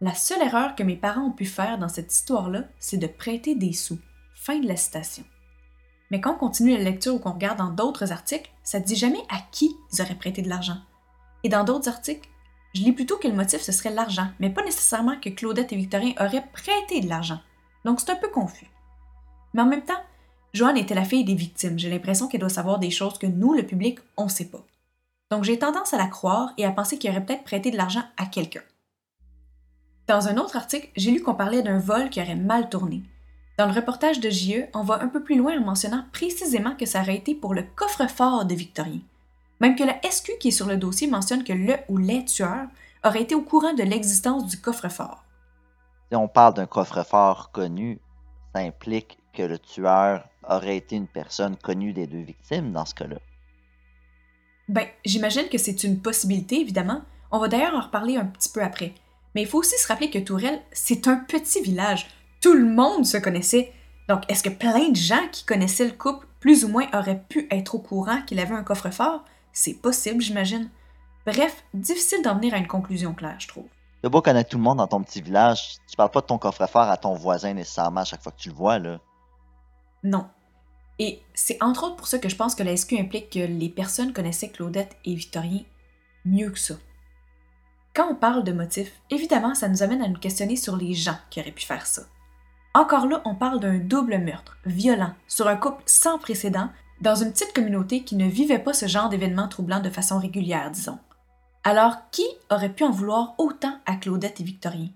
La 0.00 0.14
seule 0.14 0.42
erreur 0.42 0.74
que 0.74 0.82
mes 0.82 0.96
parents 0.96 1.26
ont 1.26 1.32
pu 1.32 1.46
faire 1.46 1.78
dans 1.78 1.88
cette 1.88 2.12
histoire-là, 2.12 2.64
c'est 2.78 2.98
de 2.98 3.06
prêter 3.06 3.54
des 3.54 3.72
sous. 3.72 3.98
Fin 4.34 4.58
de 4.58 4.68
la 4.68 4.76
citation. 4.76 5.24
Mais 6.10 6.20
quand 6.20 6.34
on 6.34 6.38
continue 6.38 6.76
la 6.76 6.84
lecture 6.84 7.14
ou 7.14 7.18
qu'on 7.18 7.32
regarde 7.32 7.58
dans 7.58 7.70
d'autres 7.70 8.12
articles, 8.12 8.50
ça 8.62 8.78
ne 8.78 8.84
dit 8.84 8.96
jamais 8.96 9.22
à 9.30 9.38
qui 9.50 9.74
ils 9.92 10.02
auraient 10.02 10.14
prêté 10.14 10.42
de 10.42 10.48
l'argent. 10.48 10.76
Et 11.44 11.48
dans 11.48 11.64
d'autres 11.64 11.88
articles, 11.88 12.28
je 12.74 12.82
lis 12.82 12.92
plutôt 12.92 13.16
que 13.16 13.28
le 13.28 13.34
motif 13.34 13.62
ce 13.62 13.72
serait 13.72 13.94
l'argent, 13.94 14.28
mais 14.38 14.50
pas 14.50 14.64
nécessairement 14.64 15.18
que 15.18 15.30
Claudette 15.30 15.72
et 15.72 15.76
Victorien 15.76 16.12
auraient 16.20 16.46
prêté 16.52 17.00
de 17.00 17.08
l'argent. 17.08 17.40
Donc 17.84 18.00
c'est 18.00 18.10
un 18.10 18.16
peu 18.16 18.28
confus. 18.28 18.70
Mais 19.54 19.62
en 19.62 19.66
même 19.66 19.84
temps, 19.84 20.02
Joanne 20.54 20.76
était 20.76 20.94
la 20.94 21.04
fille 21.04 21.24
des 21.24 21.34
victimes. 21.34 21.78
J'ai 21.78 21.90
l'impression 21.90 22.28
qu'elle 22.28 22.40
doit 22.40 22.48
savoir 22.48 22.78
des 22.78 22.90
choses 22.90 23.18
que 23.18 23.26
nous, 23.26 23.54
le 23.54 23.64
public, 23.64 23.98
on 24.16 24.24
ne 24.24 24.30
sait 24.30 24.48
pas. 24.48 24.64
Donc 25.30 25.44
j'ai 25.44 25.58
tendance 25.58 25.94
à 25.94 25.98
la 25.98 26.06
croire 26.06 26.52
et 26.58 26.66
à 26.66 26.72
penser 26.72 26.98
qu'il 26.98 27.10
aurait 27.10 27.24
peut-être 27.24 27.44
prêté 27.44 27.70
de 27.70 27.76
l'argent 27.76 28.02
à 28.18 28.26
quelqu'un. 28.26 28.60
Dans 30.06 30.28
un 30.28 30.36
autre 30.36 30.56
article, 30.56 30.90
j'ai 30.96 31.10
lu 31.10 31.22
qu'on 31.22 31.34
parlait 31.34 31.62
d'un 31.62 31.78
vol 31.78 32.10
qui 32.10 32.20
aurait 32.20 32.34
mal 32.34 32.68
tourné. 32.68 33.02
Dans 33.56 33.66
le 33.66 33.72
reportage 33.72 34.20
de 34.20 34.28
JE, 34.28 34.66
on 34.74 34.82
va 34.82 35.02
un 35.02 35.08
peu 35.08 35.22
plus 35.22 35.36
loin 35.36 35.56
en 35.56 35.64
mentionnant 35.64 36.04
précisément 36.12 36.74
que 36.74 36.86
ça 36.86 37.00
aurait 37.00 37.16
été 37.16 37.34
pour 37.34 37.54
le 37.54 37.62
coffre-fort 37.62 38.44
de 38.44 38.54
Victorien. 38.54 39.00
Même 39.60 39.76
que 39.76 39.84
la 39.84 40.00
SQ 40.02 40.38
qui 40.40 40.48
est 40.48 40.50
sur 40.50 40.66
le 40.66 40.76
dossier 40.76 41.06
mentionne 41.06 41.44
que 41.44 41.52
le 41.52 41.76
ou 41.88 41.96
les 41.96 42.24
tueurs 42.24 42.66
auraient 43.04 43.22
été 43.22 43.34
au 43.34 43.42
courant 43.42 43.74
de 43.74 43.82
l'existence 43.82 44.46
du 44.46 44.58
coffre-fort. 44.58 45.24
Si 46.12 46.16
on 46.16 46.28
parle 46.28 46.52
d'un 46.52 46.66
coffre-fort 46.66 47.52
connu, 47.52 47.98
ça 48.54 48.60
implique 48.60 49.16
que 49.32 49.42
le 49.42 49.58
tueur 49.58 50.28
aurait 50.46 50.76
été 50.76 50.94
une 50.94 51.06
personne 51.06 51.56
connue 51.56 51.94
des 51.94 52.06
deux 52.06 52.20
victimes 52.20 52.70
dans 52.70 52.84
ce 52.84 52.94
cas-là. 52.96 53.16
Ben, 54.68 54.86
j'imagine 55.06 55.48
que 55.48 55.56
c'est 55.56 55.84
une 55.84 56.02
possibilité, 56.02 56.60
évidemment. 56.60 57.00
On 57.30 57.38
va 57.38 57.48
d'ailleurs 57.48 57.74
en 57.74 57.80
reparler 57.80 58.18
un 58.18 58.26
petit 58.26 58.50
peu 58.50 58.62
après. 58.62 58.92
Mais 59.34 59.40
il 59.40 59.48
faut 59.48 59.60
aussi 59.60 59.78
se 59.78 59.88
rappeler 59.88 60.10
que 60.10 60.18
Tourelle, 60.18 60.60
c'est 60.70 61.08
un 61.08 61.16
petit 61.16 61.62
village. 61.62 62.08
Tout 62.42 62.52
le 62.52 62.66
monde 62.66 63.06
se 63.06 63.16
connaissait. 63.16 63.72
Donc, 64.10 64.30
est-ce 64.30 64.42
que 64.42 64.50
plein 64.50 64.90
de 64.90 64.96
gens 64.96 65.28
qui 65.32 65.46
connaissaient 65.46 65.86
le 65.86 65.92
couple, 65.92 66.26
plus 66.40 66.66
ou 66.66 66.68
moins, 66.68 66.88
auraient 66.92 67.24
pu 67.26 67.48
être 67.50 67.76
au 67.76 67.78
courant 67.78 68.20
qu'il 68.26 68.38
avait 68.38 68.54
un 68.54 68.64
coffre-fort? 68.64 69.24
C'est 69.54 69.80
possible, 69.80 70.20
j'imagine. 70.20 70.68
Bref, 71.24 71.64
difficile 71.72 72.20
d'en 72.22 72.34
venir 72.34 72.52
à 72.52 72.58
une 72.58 72.66
conclusion 72.66 73.14
claire, 73.14 73.40
je 73.40 73.48
trouve. 73.48 73.68
T'as 74.02 74.08
beau 74.08 74.20
connaître 74.20 74.50
tout 74.50 74.56
le 74.56 74.64
monde 74.64 74.78
dans 74.78 74.88
ton 74.88 75.02
petit 75.02 75.22
village, 75.22 75.76
tu 75.86 75.96
parles 75.96 76.10
pas 76.10 76.20
de 76.20 76.26
ton 76.26 76.38
coffre-fort 76.38 76.90
à 76.90 76.96
ton 76.96 77.14
voisin 77.14 77.54
nécessairement 77.54 78.00
à 78.00 78.04
chaque 78.04 78.22
fois 78.22 78.32
que 78.32 78.40
tu 78.40 78.48
le 78.48 78.56
vois, 78.56 78.80
là. 78.80 78.98
Non. 80.02 80.26
Et 80.98 81.22
c'est 81.34 81.62
entre 81.62 81.84
autres 81.84 81.96
pour 81.96 82.08
ça 82.08 82.18
que 82.18 82.28
je 82.28 82.34
pense 82.34 82.56
que 82.56 82.64
la 82.64 82.76
SQ 82.76 82.98
implique 82.98 83.30
que 83.30 83.38
les 83.38 83.68
personnes 83.68 84.12
connaissaient 84.12 84.50
Claudette 84.50 84.96
et 85.04 85.14
Victorien 85.14 85.62
mieux 86.24 86.50
que 86.50 86.58
ça. 86.58 86.74
Quand 87.94 88.08
on 88.10 88.14
parle 88.16 88.42
de 88.42 88.52
motifs, 88.52 88.92
évidemment, 89.10 89.54
ça 89.54 89.68
nous 89.68 89.82
amène 89.82 90.02
à 90.02 90.08
nous 90.08 90.18
questionner 90.18 90.56
sur 90.56 90.76
les 90.76 90.94
gens 90.94 91.18
qui 91.30 91.40
auraient 91.40 91.52
pu 91.52 91.64
faire 91.64 91.86
ça. 91.86 92.02
Encore 92.74 93.06
là, 93.06 93.22
on 93.24 93.34
parle 93.34 93.60
d'un 93.60 93.78
double 93.78 94.18
meurtre, 94.18 94.56
violent, 94.64 95.12
sur 95.28 95.46
un 95.46 95.56
couple 95.56 95.82
sans 95.86 96.18
précédent, 96.18 96.70
dans 97.02 97.16
une 97.16 97.32
petite 97.32 97.52
communauté 97.52 98.02
qui 98.02 98.16
ne 98.16 98.26
vivait 98.26 98.58
pas 98.58 98.72
ce 98.72 98.86
genre 98.86 99.08
d'événements 99.08 99.48
troublants 99.48 99.80
de 99.80 99.90
façon 99.90 100.18
régulière, 100.18 100.70
disons. 100.70 100.98
Alors, 101.64 102.10
qui 102.10 102.26
aurait 102.50 102.72
pu 102.72 102.82
en 102.82 102.90
vouloir 102.90 103.34
autant 103.38 103.78
à 103.86 103.94
Claudette 103.96 104.40
et 104.40 104.44
Victorien? 104.44 104.88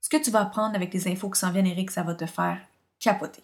Ce 0.00 0.08
que 0.08 0.22
tu 0.22 0.30
vas 0.30 0.42
apprendre 0.42 0.76
avec 0.76 0.94
les 0.94 1.08
infos 1.08 1.30
qui 1.30 1.40
s'en 1.40 1.50
viennent, 1.50 1.66
Eric, 1.66 1.90
ça 1.90 2.04
va 2.04 2.14
te 2.14 2.26
faire 2.26 2.60
capoter. 3.00 3.42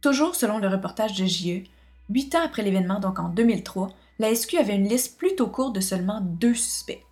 Toujours 0.00 0.36
selon 0.36 0.58
le 0.58 0.68
reportage 0.68 1.14
de 1.14 1.26
JE, 1.26 1.64
huit 2.08 2.34
ans 2.36 2.44
après 2.44 2.62
l'événement, 2.62 3.00
donc 3.00 3.18
en 3.18 3.28
2003, 3.28 3.90
la 4.20 4.32
SQ 4.32 4.58
avait 4.58 4.76
une 4.76 4.88
liste 4.88 5.18
plutôt 5.18 5.48
courte 5.48 5.74
de 5.74 5.80
seulement 5.80 6.20
deux 6.20 6.54
suspects. 6.54 7.04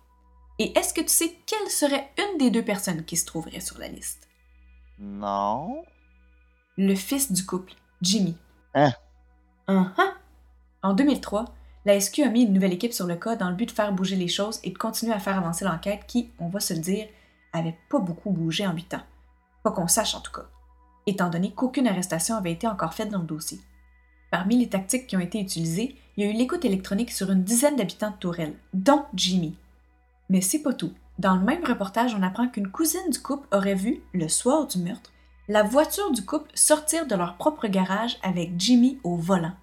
Et 0.57 0.77
est-ce 0.77 0.93
que 0.93 1.01
tu 1.01 1.09
sais 1.09 1.37
quelle 1.45 1.69
serait 1.69 2.09
une 2.17 2.37
des 2.37 2.49
deux 2.49 2.63
personnes 2.63 3.03
qui 3.03 3.17
se 3.17 3.25
trouverait 3.25 3.59
sur 3.59 3.77
la 3.77 3.89
liste? 3.89 4.29
Non. 4.99 5.83
Le 6.77 6.95
fils 6.95 7.33
du 7.33 7.45
couple, 7.45 7.73
Jimmy. 8.01 8.37
Hein? 8.73 8.93
Uh 9.67 9.83
En 10.81 10.93
2003, 10.93 11.45
la 11.85 11.99
SQ 11.99 12.19
a 12.23 12.29
mis 12.29 12.43
une 12.43 12.53
nouvelle 12.53 12.73
équipe 12.73 12.93
sur 12.93 13.05
le 13.05 13.15
cas 13.15 13.35
dans 13.35 13.49
le 13.49 13.55
but 13.55 13.67
de 13.67 13.71
faire 13.71 13.93
bouger 13.93 14.15
les 14.15 14.27
choses 14.27 14.59
et 14.63 14.71
de 14.71 14.77
continuer 14.77 15.13
à 15.13 15.19
faire 15.19 15.37
avancer 15.37 15.63
l'enquête 15.65 16.05
qui, 16.07 16.31
on 16.39 16.49
va 16.49 16.59
se 16.59 16.73
le 16.73 16.79
dire, 16.79 17.07
avait 17.53 17.77
pas 17.89 17.99
beaucoup 17.99 18.31
bougé 18.31 18.65
en 18.65 18.73
huit 18.73 18.93
ans. 18.95 19.03
Pas 19.63 19.71
qu'on 19.71 19.87
sache 19.87 20.15
en 20.15 20.19
tout 20.19 20.31
cas, 20.31 20.47
étant 21.05 21.29
donné 21.29 21.51
qu'aucune 21.51 21.87
arrestation 21.87 22.35
avait 22.35 22.51
été 22.51 22.67
encore 22.67 22.95
faite 22.95 23.09
dans 23.09 23.19
le 23.19 23.25
dossier. 23.25 23.59
Parmi 24.31 24.57
les 24.57 24.67
tactiques 24.67 25.05
qui 25.07 25.15
ont 25.15 25.21
été 25.21 25.39
utilisées, 25.39 25.95
il 26.17 26.25
y 26.25 26.27
a 26.27 26.31
eu 26.31 26.35
l'écoute 26.35 26.65
électronique 26.65 27.11
sur 27.11 27.31
une 27.31 27.43
dizaine 27.43 27.75
d'habitants 27.75 28.11
de 28.11 28.17
Tourelle, 28.17 28.55
dont 28.73 29.05
Jimmy. 29.13 29.57
Mais 30.29 30.41
c'est 30.41 30.63
pas 30.63 30.73
tout. 30.73 30.93
Dans 31.19 31.35
le 31.35 31.45
même 31.45 31.63
reportage, 31.63 32.15
on 32.15 32.23
apprend 32.23 32.47
qu'une 32.47 32.71
cousine 32.71 33.09
du 33.11 33.19
couple 33.19 33.47
aurait 33.55 33.75
vu, 33.75 34.01
le 34.13 34.27
soir 34.27 34.65
du 34.65 34.79
meurtre, 34.79 35.11
la 35.47 35.61
voiture 35.61 36.11
du 36.11 36.25
couple 36.25 36.49
sortir 36.55 37.05
de 37.05 37.15
leur 37.15 37.37
propre 37.37 37.67
garage 37.67 38.17
avec 38.23 38.53
Jimmy 38.57 38.99
au 39.03 39.15
volant. 39.15 39.53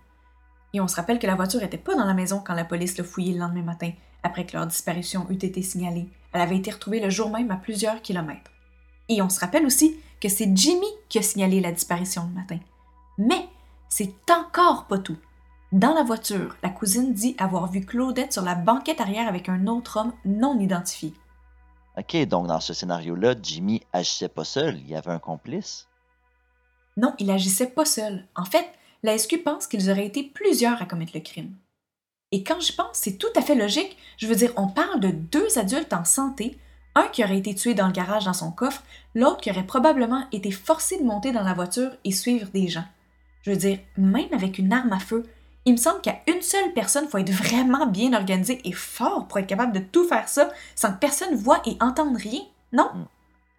Et 0.72 0.80
on 0.80 0.88
se 0.88 0.96
rappelle 0.96 1.18
que 1.18 1.26
la 1.26 1.34
voiture 1.34 1.60
n'était 1.60 1.78
pas 1.78 1.94
dans 1.94 2.04
la 2.04 2.14
maison 2.14 2.42
quand 2.44 2.54
la 2.54 2.64
police 2.64 2.96
l'a 2.96 3.04
fouillée 3.04 3.34
le 3.34 3.40
lendemain 3.40 3.62
matin, 3.62 3.92
après 4.22 4.46
que 4.46 4.56
leur 4.56 4.66
disparition 4.66 5.26
eût 5.30 5.34
été 5.34 5.62
signalée. 5.62 6.08
Elle 6.32 6.40
avait 6.40 6.56
été 6.56 6.70
retrouvée 6.70 7.00
le 7.00 7.10
jour 7.10 7.30
même 7.30 7.50
à 7.50 7.56
plusieurs 7.56 8.00
kilomètres. 8.00 8.50
Et 9.08 9.20
on 9.20 9.28
se 9.28 9.40
rappelle 9.40 9.66
aussi 9.66 9.96
que 10.20 10.28
c'est 10.28 10.50
Jimmy 10.54 10.86
qui 11.08 11.18
a 11.18 11.22
signalé 11.22 11.60
la 11.60 11.72
disparition 11.72 12.26
le 12.26 12.40
matin. 12.40 12.58
Mais 13.18 13.48
c'est 13.88 14.14
encore 14.30 14.86
pas 14.86 14.98
tout. 14.98 15.18
Dans 15.72 15.94
la 15.94 16.04
voiture, 16.04 16.56
la 16.62 16.70
cousine 16.70 17.12
dit 17.12 17.34
avoir 17.38 17.70
vu 17.70 17.84
Claudette 17.84 18.32
sur 18.32 18.42
la 18.42 18.54
banquette 18.54 19.00
arrière 19.00 19.28
avec 19.28 19.48
un 19.48 19.66
autre 19.66 19.98
homme 19.98 20.12
non 20.24 20.58
identifié. 20.60 21.12
Ok, 21.98 22.16
donc 22.26 22.46
dans 22.46 22.60
ce 22.60 22.72
scénario-là, 22.72 23.34
Jimmy 23.42 23.82
agissait 23.92 24.28
pas 24.28 24.44
seul, 24.44 24.78
il 24.78 24.88
y 24.88 24.94
avait 24.94 25.10
un 25.10 25.18
complice? 25.18 25.88
Non, 26.96 27.14
il 27.18 27.30
agissait 27.30 27.68
pas 27.68 27.84
seul. 27.84 28.26
En 28.34 28.44
fait, 28.44 28.66
la 29.02 29.18
SQ 29.18 29.42
pense 29.44 29.66
qu'ils 29.66 29.90
auraient 29.90 30.06
été 30.06 30.22
plusieurs 30.22 30.80
à 30.80 30.86
commettre 30.86 31.12
le 31.14 31.20
crime. 31.20 31.54
Et 32.30 32.44
quand 32.44 32.60
j'y 32.60 32.72
pense, 32.72 32.94
c'est 32.94 33.18
tout 33.18 33.32
à 33.36 33.42
fait 33.42 33.54
logique. 33.54 33.96
Je 34.16 34.26
veux 34.26 34.34
dire, 34.34 34.52
on 34.56 34.68
parle 34.68 35.00
de 35.00 35.10
deux 35.10 35.58
adultes 35.58 35.92
en 35.92 36.04
santé, 36.04 36.56
un 36.94 37.06
qui 37.08 37.22
aurait 37.22 37.38
été 37.38 37.54
tué 37.54 37.74
dans 37.74 37.86
le 37.86 37.92
garage 37.92 38.24
dans 38.24 38.32
son 38.32 38.50
coffre, 38.50 38.82
l'autre 39.14 39.40
qui 39.40 39.50
aurait 39.50 39.66
probablement 39.66 40.26
été 40.32 40.50
forcé 40.50 40.98
de 40.98 41.04
monter 41.04 41.32
dans 41.32 41.42
la 41.42 41.54
voiture 41.54 41.90
et 42.04 42.12
suivre 42.12 42.48
des 42.48 42.68
gens. 42.68 42.84
Je 43.42 43.50
veux 43.50 43.56
dire, 43.56 43.78
même 43.96 44.32
avec 44.32 44.58
une 44.58 44.72
arme 44.72 44.92
à 44.92 44.98
feu, 44.98 45.24
il 45.64 45.72
me 45.72 45.78
semble 45.78 46.00
qu'à 46.00 46.20
une 46.26 46.42
seule 46.42 46.72
personne, 46.72 47.04
il 47.04 47.10
faut 47.10 47.18
être 47.18 47.30
vraiment 47.30 47.86
bien 47.86 48.12
organisé 48.14 48.60
et 48.64 48.72
fort 48.72 49.28
pour 49.28 49.38
être 49.38 49.46
capable 49.46 49.72
de 49.72 49.84
tout 49.84 50.06
faire 50.06 50.28
ça 50.28 50.50
sans 50.74 50.92
que 50.92 50.98
personne 50.98 51.34
voie 51.34 51.60
et 51.66 51.76
entende 51.80 52.16
rien, 52.16 52.42
non? 52.72 52.90
Hmm. 52.94 53.06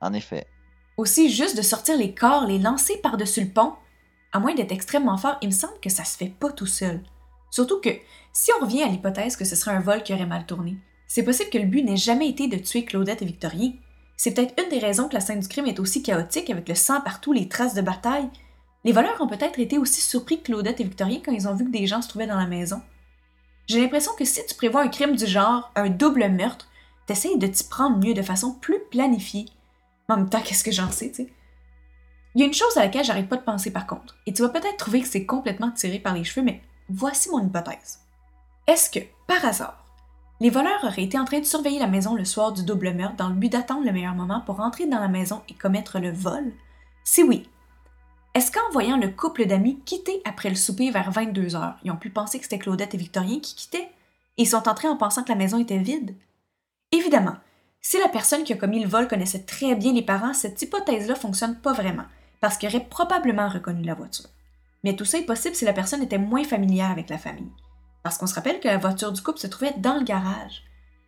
En 0.01 0.13
effet. 0.13 0.45
Aussi, 0.97 1.29
juste 1.29 1.57
de 1.57 1.61
sortir 1.61 1.97
les 1.97 2.13
corps, 2.13 2.45
les 2.45 2.59
lancer 2.59 2.97
par-dessus 2.97 3.41
le 3.41 3.49
pont, 3.49 3.73
à 4.33 4.39
moins 4.39 4.53
d'être 4.53 4.71
extrêmement 4.71 5.17
fort, 5.17 5.37
il 5.41 5.47
me 5.47 5.53
semble 5.53 5.79
que 5.81 5.89
ça 5.89 6.03
se 6.03 6.17
fait 6.17 6.33
pas 6.37 6.51
tout 6.51 6.65
seul. 6.65 7.01
Surtout 7.51 7.79
que, 7.79 7.91
si 8.33 8.51
on 8.59 8.65
revient 8.65 8.83
à 8.83 8.87
l'hypothèse 8.87 9.37
que 9.37 9.45
ce 9.45 9.55
serait 9.55 9.75
un 9.75 9.79
vol 9.79 10.03
qui 10.03 10.13
aurait 10.13 10.25
mal 10.25 10.45
tourné, 10.45 10.77
c'est 11.07 11.23
possible 11.23 11.51
que 11.51 11.59
le 11.59 11.67
but 11.67 11.83
n'ait 11.83 11.95
jamais 11.95 12.27
été 12.27 12.47
de 12.47 12.57
tuer 12.57 12.83
Claudette 12.83 13.21
et 13.21 13.25
Victorien. 13.25 13.73
C'est 14.17 14.33
peut-être 14.33 14.61
une 14.61 14.69
des 14.69 14.83
raisons 14.83 15.07
que 15.07 15.13
la 15.13 15.19
scène 15.19 15.39
du 15.39 15.47
crime 15.47 15.67
est 15.67 15.79
aussi 15.79 16.03
chaotique 16.03 16.49
avec 16.49 16.67
le 16.67 16.75
sang 16.75 17.01
partout, 17.01 17.31
les 17.31 17.47
traces 17.47 17.75
de 17.75 17.81
bataille, 17.81 18.29
les 18.83 18.91
voleurs 18.91 19.21
ont 19.21 19.27
peut-être 19.27 19.59
été 19.59 19.77
aussi 19.77 20.01
surpris 20.01 20.39
que 20.39 20.45
Claudette 20.45 20.81
et 20.81 20.83
Victorien 20.83 21.21
quand 21.23 21.31
ils 21.31 21.47
ont 21.47 21.55
vu 21.55 21.65
que 21.65 21.71
des 21.71 21.87
gens 21.87 22.01
se 22.01 22.09
trouvaient 22.09 22.27
dans 22.27 22.37
la 22.37 22.47
maison. 22.47 22.81
J'ai 23.67 23.79
l'impression 23.79 24.11
que 24.17 24.25
si 24.25 24.45
tu 24.45 24.55
prévois 24.55 24.81
un 24.81 24.89
crime 24.89 25.15
du 25.15 25.25
genre, 25.25 25.71
un 25.75 25.89
double 25.89 26.27
meurtre, 26.29 26.67
t'essayes 27.05 27.37
de 27.37 27.47
t'y 27.47 27.63
prendre 27.63 27.97
mieux 27.97 28.13
de 28.13 28.21
façon 28.21 28.53
plus 28.53 28.79
planifiée. 28.91 29.45
En 30.09 30.17
même 30.17 30.29
temps, 30.29 30.41
qu'est-ce 30.41 30.65
que 30.65 30.71
j'en 30.71 30.91
sais, 30.91 31.09
tu 31.11 31.23
sais? 31.23 31.33
Il 32.35 32.41
y 32.41 32.43
a 32.43 32.47
une 32.47 32.53
chose 32.53 32.75
à 32.77 32.81
laquelle 32.81 33.05
j'arrête 33.05 33.29
pas 33.29 33.37
de 33.37 33.43
penser 33.43 33.71
par 33.71 33.85
contre, 33.85 34.17
et 34.25 34.33
tu 34.33 34.41
vas 34.41 34.49
peut-être 34.49 34.77
trouver 34.77 35.01
que 35.01 35.07
c'est 35.07 35.25
complètement 35.25 35.71
tiré 35.71 35.99
par 35.99 36.13
les 36.13 36.23
cheveux, 36.23 36.43
mais 36.43 36.61
voici 36.89 37.29
mon 37.29 37.45
hypothèse. 37.45 37.99
Est-ce 38.65 38.89
que, 38.89 39.05
par 39.27 39.45
hasard, 39.45 39.85
les 40.39 40.49
voleurs 40.49 40.83
auraient 40.83 41.03
été 41.03 41.19
en 41.19 41.25
train 41.25 41.39
de 41.39 41.45
surveiller 41.45 41.79
la 41.79 41.87
maison 41.87 42.15
le 42.15 42.25
soir 42.25 42.51
du 42.51 42.63
double 42.63 42.93
meurtre 42.93 43.17
dans 43.17 43.29
le 43.29 43.35
but 43.35 43.51
d'attendre 43.51 43.85
le 43.85 43.91
meilleur 43.91 44.15
moment 44.15 44.41
pour 44.41 44.61
entrer 44.61 44.87
dans 44.87 44.99
la 44.99 45.07
maison 45.07 45.41
et 45.47 45.53
commettre 45.53 45.99
le 45.99 46.11
vol? 46.11 46.51
Si 47.03 47.21
oui, 47.23 47.47
est-ce 48.33 48.51
qu'en 48.51 48.71
voyant 48.71 48.97
le 48.97 49.09
couple 49.09 49.45
d'amis 49.45 49.79
quitter 49.85 50.21
après 50.25 50.49
le 50.49 50.55
souper 50.55 50.89
vers 50.89 51.11
22 51.11 51.55
heures, 51.55 51.77
ils 51.83 51.91
ont 51.91 51.97
pu 51.97 52.09
penser 52.09 52.39
que 52.39 52.45
c'était 52.45 52.57
Claudette 52.57 52.95
et 52.95 52.97
Victorien 52.97 53.39
qui 53.39 53.53
quittaient? 53.53 53.91
Et 54.37 54.43
ils 54.43 54.47
sont 54.47 54.67
entrés 54.67 54.87
en 54.87 54.97
pensant 54.97 55.23
que 55.23 55.29
la 55.29 55.35
maison 55.35 55.59
était 55.59 55.77
vide? 55.77 56.15
Évidemment, 56.91 57.35
si 57.79 57.99
la 57.99 58.09
personne 58.09 58.43
qui 58.43 58.53
a 58.53 58.57
commis 58.57 58.81
le 58.81 58.89
vol 58.89 59.07
connaissait 59.07 59.43
très 59.43 59.75
bien 59.75 59.93
les 59.93 60.01
parents, 60.01 60.33
cette 60.33 60.59
hypothèse-là 60.59 61.13
fonctionne 61.13 61.59
pas 61.59 61.73
vraiment, 61.73 62.05
parce 62.43 62.57
qu'il 62.57 62.67
aurait 62.67 62.83
probablement 62.83 63.47
reconnu 63.47 63.83
la 63.83 63.93
voiture. 63.93 64.25
Mais 64.83 64.97
tout 64.97 65.05
ça 65.05 65.17
est 65.17 65.23
possible 65.23 65.55
si 65.55 65.63
la 65.63 65.71
personne 65.71 66.03
était 66.03 66.17
moins 66.17 66.43
familière 66.43 66.91
avec 66.91 67.09
la 67.09 67.17
famille. 67.17 67.53
Parce 68.03 68.17
qu'on 68.17 68.27
se 68.27 68.35
rappelle 68.35 68.59
que 68.59 68.67
la 68.67 68.77
voiture 68.77 69.13
du 69.13 69.21
couple 69.21 69.39
se 69.39 69.47
trouvait 69.47 69.75
dans 69.77 69.95
le 69.95 70.03
garage. 70.03 70.65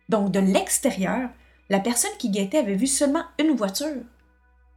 Donc, 0.08 0.30
de 0.30 0.40
l'extérieur, 0.40 1.28
la 1.68 1.78
personne 1.78 2.16
qui 2.18 2.30
guettait 2.30 2.56
avait 2.56 2.74
vu 2.74 2.86
seulement 2.86 3.24
une 3.38 3.54
voiture. 3.54 4.02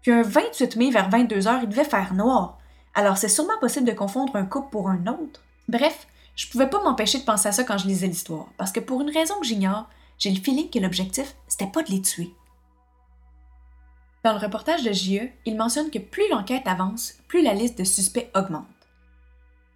Puis 0.01 0.11
un 0.11 0.21
28 0.21 0.75
mai 0.75 0.91
vers 0.91 1.09
22 1.09 1.47
heures, 1.47 1.61
il 1.63 1.69
devait 1.69 1.85
faire 1.85 2.13
noir. 2.13 2.59
Alors 2.93 3.17
c'est 3.17 3.29
sûrement 3.29 3.57
possible 3.61 3.87
de 3.87 3.93
confondre 3.93 4.35
un 4.35 4.45
couple 4.45 4.69
pour 4.69 4.89
un 4.89 5.07
autre. 5.07 5.41
Bref, 5.69 6.07
je 6.35 6.49
pouvais 6.49 6.69
pas 6.69 6.83
m'empêcher 6.83 7.19
de 7.19 7.23
penser 7.23 7.47
à 7.47 7.53
ça 7.53 7.63
quand 7.63 7.77
je 7.77 7.87
lisais 7.87 8.07
l'histoire, 8.07 8.47
parce 8.57 8.73
que 8.73 8.81
pour 8.81 8.99
une 8.99 9.11
raison 9.11 9.39
que 9.39 9.47
j'ignore, 9.47 9.87
j'ai 10.17 10.29
le 10.29 10.41
feeling 10.41 10.69
que 10.69 10.79
l'objectif, 10.79 11.35
c'était 11.47 11.71
pas 11.71 11.83
de 11.83 11.91
les 11.91 12.01
tuer. 12.01 12.33
Dans 14.23 14.33
le 14.33 14.39
reportage 14.39 14.83
de 14.83 14.91
JE, 14.91 15.29
il 15.45 15.55
mentionne 15.55 15.89
que 15.89 15.99
plus 15.99 16.29
l'enquête 16.29 16.67
avance, 16.67 17.13
plus 17.27 17.41
la 17.41 17.53
liste 17.53 17.77
de 17.77 17.83
suspects 17.85 18.29
augmente. 18.35 18.65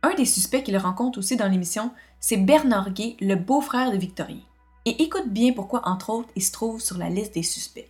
Un 0.02 0.14
des 0.16 0.26
suspects 0.26 0.64
qu'il 0.64 0.78
rencontre 0.78 1.18
aussi 1.18 1.38
dans 1.38 1.48
l'émission, 1.48 1.92
c'est 2.20 2.38
Bernard 2.38 2.92
Gay, 2.92 3.16
le 3.22 3.36
beau-frère 3.36 3.92
de 3.92 3.98
Victorien. 3.98 4.42
Et 4.86 5.02
écoute 5.02 5.30
bien 5.30 5.54
pourquoi, 5.54 5.88
entre 5.88 6.10
autres, 6.10 6.30
il 6.36 6.44
se 6.44 6.52
trouve 6.52 6.82
sur 6.82 6.98
la 6.98 7.10
liste 7.10 7.36
des 7.36 7.44
suspects. 7.44 7.90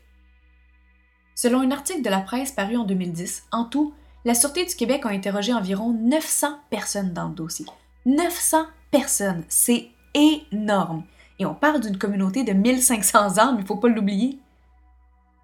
Selon 1.34 1.62
un 1.62 1.72
article 1.72 2.04
de 2.04 2.10
la 2.10 2.22
presse 2.22 2.52
paru 2.52 2.78
en 2.78 2.84
2010, 2.84 3.46
en 3.52 3.66
tout, 3.66 3.94
la 4.24 4.36
Sûreté 4.36 4.64
du 4.64 4.76
Québec 4.76 5.06
a 5.06 5.10
interrogé 5.10 5.54
environ 5.54 5.92
900 5.92 6.60
personnes 6.70 7.14
dans 7.14 7.30
le 7.30 7.34
dossier. 7.34 7.66
900 8.06 8.66
personnes, 8.92 9.44
c'est 9.50 9.90
énorme. 10.14 11.04
Et 11.40 11.48
on 11.48 11.56
parle 11.56 11.80
d'une 11.80 11.98
communauté 11.98 12.44
de 12.44 12.54
1500 12.54 13.38
armes, 13.38 13.56
il 13.58 13.64
ne 13.64 13.68
faut 13.68 13.78
pas 13.78 13.88
l'oublier. 13.88 14.40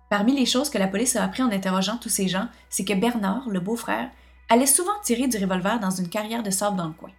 Parmi 0.09 0.35
les 0.35 0.45
choses 0.45 0.69
que 0.69 0.77
la 0.79 0.87
police 0.87 1.15
a 1.15 1.23
appris 1.23 1.43
en 1.43 1.51
interrogeant 1.51 1.97
tous 1.97 2.09
ces 2.09 2.27
gens, 2.27 2.47
c'est 2.69 2.83
que 2.83 2.93
Bernard, 2.93 3.47
le 3.47 3.59
beau-frère, 3.59 4.09
allait 4.49 4.65
souvent 4.65 4.99
tirer 5.03 5.27
du 5.27 5.37
revolver 5.37 5.79
dans 5.79 5.91
une 5.91 6.09
carrière 6.09 6.41
de 6.41 6.49
sable 6.49 6.77
dans 6.77 6.87
le 6.87 6.93
coin. 6.93 7.11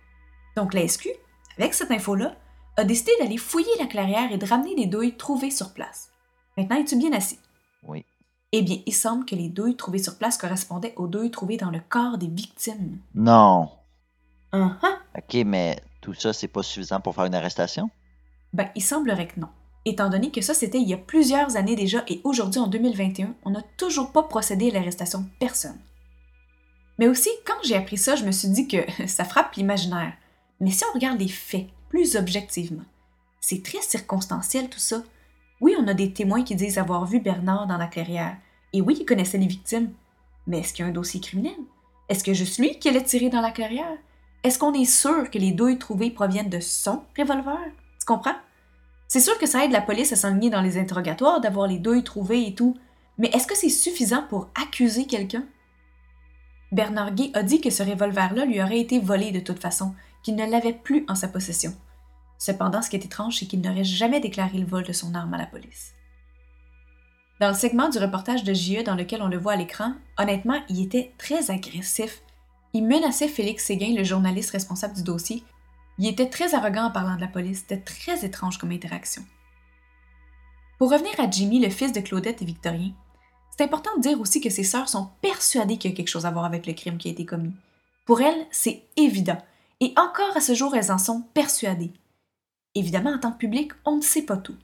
Donc 0.56 0.74
la 0.74 0.86
SQ, 0.86 1.08
avec 1.56 1.74
cette 1.74 1.92
info-là, 1.92 2.34
a 2.76 2.84
décidé 2.84 3.12
d'aller 3.20 3.36
fouiller 3.36 3.70
la 3.78 3.86
clairière 3.86 4.32
et 4.32 4.38
de 4.38 4.46
ramener 4.46 4.74
les 4.74 4.86
douilles 4.86 5.16
trouvées 5.16 5.52
sur 5.52 5.72
place. 5.72 6.10
Maintenant, 6.56 6.76
es-tu 6.76 6.96
bien 6.96 7.12
assis? 7.12 7.38
Oui. 7.84 8.04
Eh 8.52 8.62
bien, 8.62 8.78
il 8.84 8.92
semble 8.92 9.24
que 9.24 9.36
les 9.36 9.48
douilles 9.48 9.76
trouvées 9.76 10.02
sur 10.02 10.18
place 10.18 10.36
correspondaient 10.36 10.94
aux 10.96 11.06
douilles 11.06 11.30
trouvées 11.30 11.56
dans 11.56 11.70
le 11.70 11.80
corps 11.88 12.18
des 12.18 12.26
victimes. 12.26 12.98
Non. 13.14 13.70
Uh 14.52 14.72
OK, 15.16 15.44
mais 15.46 15.80
tout 16.00 16.14
ça, 16.14 16.32
c'est 16.32 16.48
pas 16.48 16.64
suffisant 16.64 17.00
pour 17.00 17.14
faire 17.14 17.26
une 17.26 17.34
arrestation? 17.36 17.90
Ben, 18.52 18.68
il 18.74 18.82
semblerait 18.82 19.28
que 19.28 19.38
non. 19.38 19.48
Étant 19.86 20.10
donné 20.10 20.30
que 20.30 20.42
ça, 20.42 20.52
c'était 20.52 20.80
il 20.80 20.88
y 20.88 20.94
a 20.94 20.98
plusieurs 20.98 21.56
années 21.56 21.76
déjà 21.76 22.04
et 22.08 22.20
aujourd'hui, 22.24 22.60
en 22.60 22.66
2021, 22.66 23.34
on 23.44 23.50
n'a 23.50 23.62
toujours 23.76 24.12
pas 24.12 24.22
procédé 24.22 24.70
à 24.70 24.74
l'arrestation 24.74 25.20
de 25.20 25.28
personne. 25.38 25.78
Mais 26.98 27.08
aussi, 27.08 27.30
quand 27.46 27.54
j'ai 27.64 27.76
appris 27.76 27.96
ça, 27.96 28.14
je 28.14 28.24
me 28.24 28.32
suis 28.32 28.48
dit 28.48 28.68
que 28.68 28.78
ça 29.06 29.24
frappe 29.24 29.54
l'imaginaire. 29.54 30.12
Mais 30.60 30.70
si 30.70 30.84
on 30.84 30.94
regarde 30.94 31.18
les 31.18 31.28
faits 31.28 31.66
plus 31.88 32.16
objectivement, 32.16 32.84
c'est 33.40 33.62
très 33.62 33.80
circonstanciel 33.80 34.68
tout 34.68 34.78
ça. 34.78 35.02
Oui, 35.62 35.74
on 35.78 35.88
a 35.88 35.94
des 35.94 36.12
témoins 36.12 36.44
qui 36.44 36.54
disent 36.54 36.78
avoir 36.78 37.06
vu 37.06 37.20
Bernard 37.20 37.66
dans 37.66 37.78
la 37.78 37.86
clairière. 37.86 38.36
Et 38.74 38.82
oui, 38.82 38.98
il 39.00 39.06
connaissait 39.06 39.38
les 39.38 39.46
victimes. 39.46 39.92
Mais 40.46 40.58
est-ce 40.58 40.74
qu'il 40.74 40.84
y 40.84 40.88
a 40.88 40.90
un 40.90 40.94
dossier 40.94 41.20
criminel? 41.20 41.56
Est-ce 42.10 42.24
que 42.24 42.34
juste 42.34 42.58
lui 42.58 42.78
qui 42.78 42.88
allait 42.88 43.02
tirer 43.02 43.30
dans 43.30 43.40
la 43.40 43.50
clairière? 43.50 43.96
Est-ce 44.42 44.58
qu'on 44.58 44.74
est 44.74 44.84
sûr 44.84 45.30
que 45.30 45.38
les 45.38 45.52
douilles 45.52 45.78
trouvées 45.78 46.10
proviennent 46.10 46.50
de 46.50 46.60
son 46.60 47.02
revolver? 47.16 47.58
Tu 47.98 48.06
comprends? 48.06 48.36
C'est 49.10 49.18
sûr 49.18 49.36
que 49.38 49.46
ça 49.46 49.64
aide 49.64 49.72
la 49.72 49.80
police 49.80 50.12
à 50.12 50.16
s'enligner 50.16 50.50
dans 50.50 50.60
les 50.60 50.78
interrogatoires, 50.78 51.40
d'avoir 51.40 51.66
les 51.66 51.80
douilles 51.80 52.04
trouvées 52.04 52.46
et 52.46 52.54
tout. 52.54 52.76
Mais 53.18 53.26
est-ce 53.30 53.48
que 53.48 53.56
c'est 53.56 53.68
suffisant 53.68 54.22
pour 54.28 54.48
accuser 54.54 55.08
quelqu'un? 55.08 55.46
Bernard 56.70 57.16
Gay 57.16 57.32
a 57.34 57.42
dit 57.42 57.60
que 57.60 57.70
ce 57.70 57.82
revolver-là 57.82 58.44
lui 58.44 58.62
aurait 58.62 58.78
été 58.78 59.00
volé 59.00 59.32
de 59.32 59.40
toute 59.40 59.58
façon, 59.58 59.96
qu'il 60.22 60.36
ne 60.36 60.48
l'avait 60.48 60.74
plus 60.74 61.04
en 61.08 61.16
sa 61.16 61.26
possession. 61.26 61.74
Cependant, 62.38 62.82
ce 62.82 62.88
qui 62.88 62.94
est 62.94 63.04
étrange, 63.04 63.36
c'est 63.36 63.46
qu'il 63.46 63.60
n'aurait 63.62 63.82
jamais 63.82 64.20
déclaré 64.20 64.58
le 64.58 64.64
vol 64.64 64.84
de 64.84 64.92
son 64.92 65.12
arme 65.16 65.34
à 65.34 65.38
la 65.38 65.46
police. 65.46 65.92
Dans 67.40 67.48
le 67.48 67.54
segment 67.54 67.88
du 67.88 67.98
reportage 67.98 68.44
de 68.44 68.54
JE 68.54 68.84
dans 68.84 68.94
lequel 68.94 69.22
on 69.22 69.28
le 69.28 69.38
voit 69.38 69.54
à 69.54 69.56
l'écran, 69.56 69.92
honnêtement, 70.18 70.62
il 70.68 70.84
était 70.84 71.12
très 71.18 71.50
agressif. 71.50 72.22
Il 72.74 72.86
menaçait 72.86 73.26
Félix 73.26 73.64
Séguin, 73.64 73.92
le 73.96 74.04
journaliste 74.04 74.52
responsable 74.52 74.94
du 74.94 75.02
dossier. 75.02 75.42
Il 76.00 76.06
était 76.06 76.30
très 76.30 76.54
arrogant 76.54 76.84
en 76.84 76.90
parlant 76.90 77.16
de 77.16 77.20
la 77.20 77.28
police. 77.28 77.58
C'était 77.58 77.82
très 77.82 78.24
étrange 78.24 78.56
comme 78.56 78.72
interaction. 78.72 79.22
Pour 80.78 80.90
revenir 80.90 81.12
à 81.20 81.30
Jimmy, 81.30 81.60
le 81.60 81.68
fils 81.68 81.92
de 81.92 82.00
Claudette 82.00 82.40
et 82.40 82.46
Victorien, 82.46 82.92
c'est 83.50 83.64
important 83.64 83.94
de 83.98 84.00
dire 84.00 84.18
aussi 84.18 84.40
que 84.40 84.48
ses 84.48 84.64
sœurs 84.64 84.88
sont 84.88 85.10
persuadées 85.20 85.76
qu'il 85.76 85.90
y 85.90 85.92
a 85.92 85.96
quelque 85.96 86.08
chose 86.08 86.24
à 86.24 86.30
voir 86.30 86.46
avec 86.46 86.66
le 86.66 86.72
crime 86.72 86.96
qui 86.96 87.08
a 87.08 87.10
été 87.10 87.26
commis. 87.26 87.52
Pour 88.06 88.22
elles, 88.22 88.46
c'est 88.50 88.82
évident. 88.96 89.36
Et 89.80 89.92
encore 89.98 90.34
à 90.34 90.40
ce 90.40 90.54
jour, 90.54 90.74
elles 90.74 90.90
en 90.90 90.96
sont 90.96 91.20
persuadées. 91.34 91.92
Évidemment, 92.74 93.12
en 93.12 93.18
tant 93.18 93.32
que 93.32 93.36
public, 93.36 93.72
on 93.84 93.96
ne 93.96 94.02
sait 94.02 94.22
pas 94.22 94.38
tout. 94.38 94.56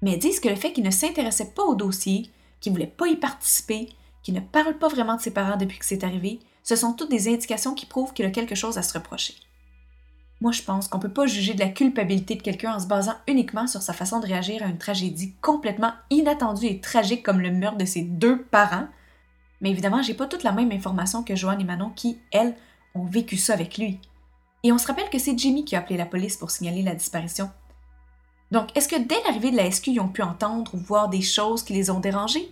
Mais 0.00 0.16
disent 0.16 0.40
que 0.40 0.48
le 0.48 0.56
fait 0.56 0.72
qu'il 0.72 0.84
ne 0.84 0.90
s'intéressait 0.90 1.52
pas 1.54 1.64
au 1.64 1.74
dossier, 1.74 2.30
qu'il 2.60 2.72
ne 2.72 2.78
voulait 2.78 2.86
pas 2.86 3.08
y 3.08 3.16
participer, 3.16 3.90
qu'il 4.22 4.32
ne 4.32 4.40
parle 4.40 4.78
pas 4.78 4.88
vraiment 4.88 5.16
de 5.16 5.20
ses 5.20 5.34
parents 5.34 5.58
depuis 5.58 5.78
que 5.78 5.84
c'est 5.84 6.02
arrivé, 6.02 6.40
ce 6.62 6.76
sont 6.76 6.94
toutes 6.94 7.10
des 7.10 7.28
indications 7.28 7.74
qui 7.74 7.84
prouvent 7.84 8.14
qu'il 8.14 8.24
a 8.24 8.30
quelque 8.30 8.54
chose 8.54 8.78
à 8.78 8.82
se 8.82 8.94
reprocher. 8.94 9.34
Moi, 10.40 10.52
je 10.52 10.62
pense 10.62 10.88
qu'on 10.88 10.98
ne 10.98 11.02
peut 11.02 11.12
pas 11.12 11.26
juger 11.26 11.52
de 11.52 11.60
la 11.60 11.68
culpabilité 11.68 12.34
de 12.34 12.42
quelqu'un 12.42 12.74
en 12.74 12.80
se 12.80 12.86
basant 12.86 13.16
uniquement 13.26 13.66
sur 13.66 13.82
sa 13.82 13.92
façon 13.92 14.20
de 14.20 14.26
réagir 14.26 14.62
à 14.62 14.66
une 14.66 14.78
tragédie 14.78 15.34
complètement 15.42 15.92
inattendue 16.08 16.66
et 16.66 16.80
tragique 16.80 17.22
comme 17.22 17.40
le 17.40 17.50
meurtre 17.50 17.76
de 17.76 17.84
ses 17.84 18.02
deux 18.02 18.42
parents. 18.42 18.88
Mais 19.60 19.70
évidemment, 19.70 20.02
j'ai 20.02 20.14
pas 20.14 20.26
toute 20.26 20.42
la 20.42 20.52
même 20.52 20.72
information 20.72 21.22
que 21.22 21.36
Joanne 21.36 21.60
et 21.60 21.64
Manon 21.64 21.90
qui, 21.90 22.18
elles, 22.32 22.56
ont 22.94 23.04
vécu 23.04 23.36
ça 23.36 23.52
avec 23.52 23.76
lui. 23.76 24.00
Et 24.62 24.72
on 24.72 24.78
se 24.78 24.86
rappelle 24.86 25.10
que 25.10 25.18
c'est 25.18 25.38
Jimmy 25.38 25.64
qui 25.64 25.76
a 25.76 25.80
appelé 25.80 25.98
la 25.98 26.06
police 26.06 26.38
pour 26.38 26.50
signaler 26.50 26.82
la 26.82 26.94
disparition. 26.94 27.50
Donc, 28.50 28.74
est-ce 28.76 28.88
que 28.88 28.96
dès 28.96 29.22
l'arrivée 29.26 29.50
de 29.50 29.56
la 29.56 29.70
SQ, 29.70 29.88
ils 29.88 30.00
ont 30.00 30.08
pu 30.08 30.22
entendre 30.22 30.74
ou 30.74 30.78
voir 30.78 31.08
des 31.08 31.22
choses 31.22 31.62
qui 31.62 31.74
les 31.74 31.90
ont 31.90 32.00
dérangés? 32.00 32.50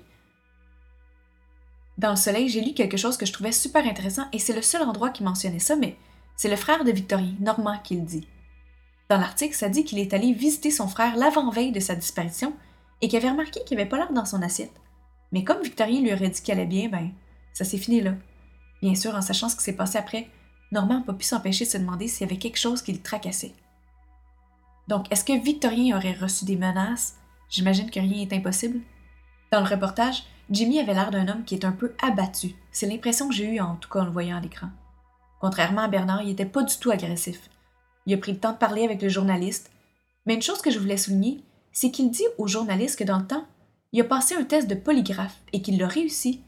Dans 1.97 2.11
le 2.11 2.17
soleil, 2.17 2.49
j'ai 2.49 2.61
lu 2.61 2.75
quelque 2.75 2.97
chose 2.97 3.17
que 3.17 3.27
je 3.27 3.33
trouvais 3.33 3.51
super 3.51 3.85
intéressant 3.85 4.27
et 4.33 4.39
c'est 4.39 4.55
le 4.55 4.63
seul 4.63 4.83
endroit 4.83 5.11
qui 5.11 5.25
mentionnait 5.25 5.59
ça, 5.59 5.75
mais 5.75 5.97
c'est 6.39 6.49
le 6.49 6.57
frère 6.57 6.85
de 6.85 6.93
Victorien, 6.93 7.35
Normand, 7.41 7.81
qui 7.83 7.97
le 7.97 8.03
dit. 8.03 8.29
Dans 9.11 9.19
l'article, 9.19 9.57
ça 9.57 9.69
dit 9.69 9.85
qu'il 9.85 9.99
est 9.99 10.15
allé 10.15 10.33
visiter 10.33 10.71
son 10.71 10.87
frère 10.87 11.17
l'avant-veille 11.17 11.73
de 11.73 11.81
sa 11.81 11.97
disparition 11.97 12.55
et 13.03 13.09
qu'il 13.09 13.19
avait 13.19 13.31
remarqué 13.31 13.61
qu'il 13.67 13.77
avait 13.77 13.89
pas 13.89 13.97
l'air 13.97 14.13
dans 14.13 14.25
son 14.25 14.41
assiette. 14.41 14.81
Mais 15.33 15.43
comme 15.43 15.63
Victorien 15.63 16.01
lui 16.01 16.13
aurait 16.13 16.29
dit 16.29 16.41
qu'elle 16.41 16.61
allait 16.61 16.69
bien, 16.69 16.89
ben, 16.89 17.11
ça 17.53 17.65
s'est 17.65 17.77
fini 17.77 18.01
là. 18.01 18.15
Bien 18.81 18.95
sûr, 18.95 19.17
en 19.17 19.21
sachant 19.21 19.49
ce 19.49 19.57
qui 19.57 19.65
s'est 19.65 19.75
passé 19.75 19.99
après, 19.99 20.29
Normand 20.71 21.01
n'a 21.01 21.05
pas 21.05 21.13
pu 21.13 21.25
s'empêcher 21.25 21.65
de 21.65 21.71
se 21.71 21.79
demander 21.79 22.07
s'il 22.07 22.25
y 22.25 22.31
avait 22.31 22.39
quelque 22.39 22.59
chose 22.59 22.83
qui 22.83 22.93
le 22.93 23.03
tracassait. 23.03 23.55
Donc, 24.87 25.11
est-ce 25.11 25.25
que 25.25 25.33
Victorien 25.33 25.97
aurait 25.97 26.13
reçu 26.13 26.45
des 26.45 26.57
menaces? 26.57 27.17
J'imagine 27.51 27.91
que 27.91 27.99
rien 27.99 28.27
n'est 28.27 28.37
impossible. 28.37 28.79
Dans 29.51 29.61
le 29.61 29.67
reportage, 29.67 30.23
Jimmy 30.51 30.79
avait 30.79 30.95
l'air 30.95 31.11
d'un 31.11 31.27
homme 31.27 31.45
qui 31.45 31.57
est 31.57 31.65
un 31.65 31.73
peu 31.73 31.97
abattu. 32.01 32.55
C'est 32.71 32.87
l'impression 32.87 33.29
que 33.29 33.35
j'ai 33.35 33.57
eue 33.57 33.61
en 33.61 33.75
tout 33.75 33.91
cas 33.91 34.03
en 34.03 34.05
le 34.05 34.13
voyant 34.13 34.37
à 34.37 34.41
l'écran. 34.41 34.69
Contrairement 35.41 35.83
à 35.83 35.89
Bernard, 35.89 36.23
il 36.23 36.29
n'était 36.29 36.45
pas 36.45 36.63
du 36.63 36.77
tout 36.79 36.91
agressif. 36.91 37.49
Il 38.07 38.15
a 38.15 38.19
pris 38.19 38.33
le 38.33 38.39
temps 38.39 38.53
de 38.53 38.59
parler 38.59 38.85
avec 38.85 39.03
le 39.03 39.09
journaliste. 39.09 39.71
Mais 40.27 40.35
une 40.35 40.43
chose 40.43 40.63
que 40.63 40.71
je 40.71 40.79
voulais 40.79 40.97
souligner, 40.97 41.43
c'est 41.73 41.91
qu'il 41.91 42.11
dit 42.11 42.27
au 42.39 42.47
journaliste 42.47 42.99
que 42.99 43.05
dans 43.05 43.19
le 43.19 43.27
temps, 43.27 43.47
il 43.93 44.01
a 44.01 44.05
passé 44.05 44.35
un 44.35 44.45
test 44.45 44.69
de 44.69 44.75
polygraphe 44.75 45.39
et 45.53 45.63
qu'il 45.63 45.79
l'a 45.79 45.89
réussi. 45.89 46.43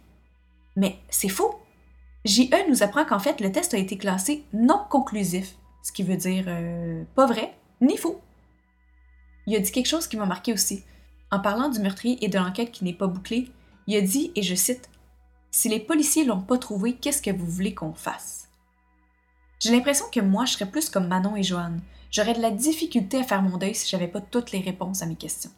Mais 0.77 0.99
c'est 1.09 1.29
faux! 1.29 1.55
JE 2.25 2.69
nous 2.69 2.83
apprend 2.83 3.05
qu'en 3.05 3.19
fait, 3.19 3.41
le 3.41 3.51
test 3.51 3.73
a 3.73 3.79
été 3.79 3.97
classé 3.97 4.45
non 4.53 4.81
conclusif, 4.91 5.55
ce 5.83 5.93
qui 5.93 6.03
veut 6.03 6.17
dire 6.17 6.45
euh, 6.49 7.03
pas 7.15 7.27
vrai 7.27 7.55
ni 7.81 7.97
faux. 7.97 8.21
Il 9.47 9.57
a 9.57 9.61
dit 9.61 9.73
quelque 9.73 9.89
chose 9.89 10.07
qui 10.07 10.19
m'a 10.19 10.27
marqué 10.27 10.53
aussi. 10.53 10.85
En 11.31 11.41
parlant 11.41 11.71
du 11.71 11.81
meurtrier 11.81 12.23
et 12.23 12.29
de 12.29 12.39
l'enquête 12.39 12.73
qui 12.73 12.85
n'est 12.85 12.93
pas 12.93 13.07
bouclée, 13.07 13.51
il 13.87 13.97
a 13.97 14.03
dit, 14.03 14.33
et 14.37 14.43
je 14.43 14.55
cite, 14.55 14.91
Si 15.51 15.69
les 15.69 15.81
policiers 15.81 16.25
l'ont 16.25 16.43
pas 16.43 16.59
trouvé, 16.59 16.95
qu'est-ce 16.95 17.23
que 17.23 17.31
vous 17.31 17.47
voulez 17.47 17.75
qu'on 17.75 17.95
fasse? 17.95 18.50
J'ai 19.61 19.73
l'impression 19.73 20.07
que 20.11 20.21
moi, 20.21 20.47
je 20.47 20.55
serais 20.55 20.71
plus 20.71 20.89
comme 20.89 21.07
Manon 21.07 21.37
et 21.37 21.43
Joanne. 21.43 21.83
J'aurais 22.11 22.33
de 22.33 22.41
la 22.41 22.51
difficulté 22.51 23.19
à 23.19 23.25
faire 23.25 23.43
mon 23.43 23.59
deuil 23.59 23.75
si 23.75 23.89
j'avais 23.89 24.09
pas 24.09 24.23
toutes 24.23 24.53
les 24.53 24.61
réponses 24.61 25.03
à 25.03 25.07
mes 25.07 25.17
questions. 25.17 25.51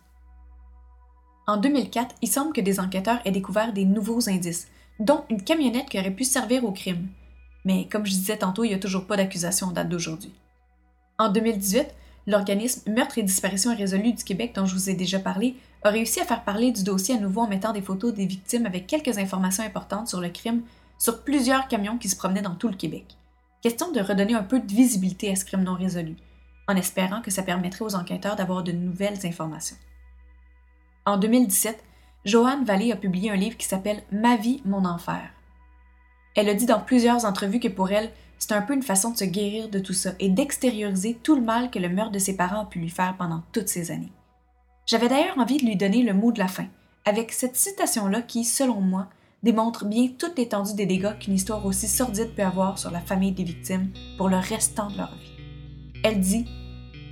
En 1.46 1.56
2004, 1.56 2.16
il 2.20 2.28
semble 2.28 2.52
que 2.52 2.60
des 2.60 2.80
enquêteurs 2.80 3.20
aient 3.24 3.30
découvert 3.30 3.72
des 3.72 3.84
nouveaux 3.84 4.28
indices, 4.28 4.66
dont 4.98 5.24
une 5.30 5.42
camionnette 5.42 5.88
qui 5.88 6.00
aurait 6.00 6.10
pu 6.10 6.24
servir 6.24 6.64
au 6.64 6.72
crime. 6.72 7.08
Mais 7.64 7.86
comme 7.86 8.04
je 8.04 8.10
disais 8.10 8.36
tantôt, 8.36 8.64
il 8.64 8.68
n'y 8.68 8.74
a 8.74 8.80
toujours 8.80 9.06
pas 9.06 9.16
d'accusation 9.16 9.68
en 9.68 9.72
date 9.72 9.88
d'aujourd'hui. 9.88 10.32
En 11.18 11.28
2018, 11.28 11.86
l'organisme 12.26 12.92
Meurtre 12.92 13.18
et 13.18 13.22
disparition 13.22 13.70
irrésolue 13.70 14.14
du 14.14 14.24
Québec 14.24 14.52
dont 14.56 14.66
je 14.66 14.74
vous 14.74 14.90
ai 14.90 14.94
déjà 14.94 15.20
parlé 15.20 15.54
a 15.84 15.90
réussi 15.90 16.18
à 16.18 16.24
faire 16.24 16.42
parler 16.42 16.72
du 16.72 16.82
dossier 16.82 17.14
à 17.14 17.20
nouveau 17.20 17.42
en 17.42 17.48
mettant 17.48 17.72
des 17.72 17.82
photos 17.82 18.12
des 18.12 18.26
victimes 18.26 18.66
avec 18.66 18.88
quelques 18.88 19.18
informations 19.18 19.62
importantes 19.62 20.08
sur 20.08 20.20
le 20.20 20.28
crime 20.28 20.62
sur 20.98 21.22
plusieurs 21.22 21.68
camions 21.68 21.98
qui 21.98 22.08
se 22.08 22.16
promenaient 22.16 22.42
dans 22.42 22.56
tout 22.56 22.68
le 22.68 22.76
Québec. 22.76 23.16
Question 23.62 23.92
de 23.92 24.00
redonner 24.00 24.34
un 24.34 24.42
peu 24.42 24.58
de 24.58 24.72
visibilité 24.72 25.30
à 25.30 25.36
ce 25.36 25.44
crime 25.44 25.62
non 25.62 25.74
résolu, 25.74 26.16
en 26.66 26.74
espérant 26.74 27.22
que 27.22 27.30
ça 27.30 27.44
permettrait 27.44 27.84
aux 27.84 27.94
enquêteurs 27.94 28.34
d'avoir 28.34 28.64
de 28.64 28.72
nouvelles 28.72 29.24
informations. 29.24 29.76
En 31.06 31.16
2017, 31.16 31.80
Joanne 32.24 32.64
Vallée 32.64 32.90
a 32.90 32.96
publié 32.96 33.30
un 33.30 33.36
livre 33.36 33.56
qui 33.56 33.66
s'appelle 33.66 34.02
Ma 34.10 34.36
vie, 34.36 34.62
mon 34.64 34.84
enfer. 34.84 35.30
Elle 36.34 36.48
a 36.48 36.54
dit 36.54 36.66
dans 36.66 36.80
plusieurs 36.80 37.24
entrevues 37.24 37.60
que 37.60 37.68
pour 37.68 37.92
elle, 37.92 38.10
c'est 38.38 38.52
un 38.52 38.62
peu 38.62 38.74
une 38.74 38.82
façon 38.82 39.10
de 39.10 39.18
se 39.18 39.24
guérir 39.24 39.68
de 39.68 39.78
tout 39.78 39.92
ça 39.92 40.10
et 40.18 40.28
d'extérioriser 40.28 41.14
tout 41.22 41.36
le 41.36 41.42
mal 41.42 41.70
que 41.70 41.78
le 41.78 41.88
meurtre 41.88 42.10
de 42.10 42.18
ses 42.18 42.36
parents 42.36 42.62
a 42.62 42.66
pu 42.66 42.80
lui 42.80 42.90
faire 42.90 43.16
pendant 43.16 43.44
toutes 43.52 43.68
ces 43.68 43.92
années. 43.92 44.12
J'avais 44.86 45.08
d'ailleurs 45.08 45.38
envie 45.38 45.58
de 45.58 45.66
lui 45.66 45.76
donner 45.76 46.02
le 46.02 46.14
mot 46.14 46.32
de 46.32 46.40
la 46.40 46.48
fin, 46.48 46.66
avec 47.04 47.30
cette 47.30 47.54
citation-là 47.54 48.22
qui, 48.22 48.42
selon 48.42 48.80
moi, 48.80 49.08
démontre 49.42 49.84
bien 49.84 50.08
toute 50.18 50.38
l'étendue 50.38 50.74
des 50.74 50.86
dégâts 50.86 51.18
qu'une 51.18 51.34
histoire 51.34 51.66
aussi 51.66 51.88
sordide 51.88 52.34
peut 52.34 52.42
avoir 52.42 52.78
sur 52.78 52.90
la 52.90 53.00
famille 53.00 53.32
des 53.32 53.44
victimes 53.44 53.90
pour 54.16 54.28
le 54.28 54.36
restant 54.36 54.90
de 54.90 54.98
leur 54.98 55.14
vie. 55.14 55.32
Elle 56.04 56.20
dit 56.20 56.46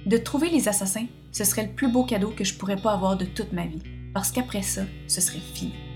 De 0.06 0.16
trouver 0.16 0.48
les 0.48 0.68
assassins, 0.68 1.06
ce 1.32 1.44
serait 1.44 1.66
le 1.66 1.72
plus 1.72 1.90
beau 1.90 2.04
cadeau 2.04 2.30
que 2.30 2.44
je 2.44 2.54
pourrais 2.54 2.76
pas 2.76 2.92
avoir 2.92 3.16
de 3.16 3.24
toute 3.24 3.52
ma 3.52 3.66
vie, 3.66 3.82
parce 4.14 4.30
qu'après 4.30 4.62
ça, 4.62 4.82
ce 5.06 5.20
serait 5.20 5.38
fini. 5.38 5.89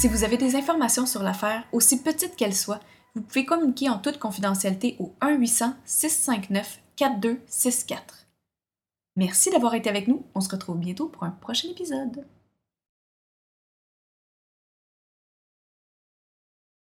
Si 0.00 0.08
vous 0.08 0.24
avez 0.24 0.38
des 0.38 0.56
informations 0.56 1.04
sur 1.04 1.22
l'affaire, 1.22 1.62
aussi 1.72 2.02
petites 2.02 2.34
qu'elles 2.34 2.56
soient, 2.56 2.80
vous 3.14 3.20
pouvez 3.20 3.44
communiquer 3.44 3.90
en 3.90 3.98
toute 3.98 4.18
confidentialité 4.18 4.96
au 4.98 5.12
1-800-659-4264. 5.20 7.98
Merci 9.16 9.50
d'avoir 9.50 9.74
été 9.74 9.90
avec 9.90 10.08
nous. 10.08 10.24
On 10.34 10.40
se 10.40 10.48
retrouve 10.48 10.78
bientôt 10.78 11.08
pour 11.08 11.24
un 11.24 11.30
prochain 11.30 11.68
épisode. 11.68 12.24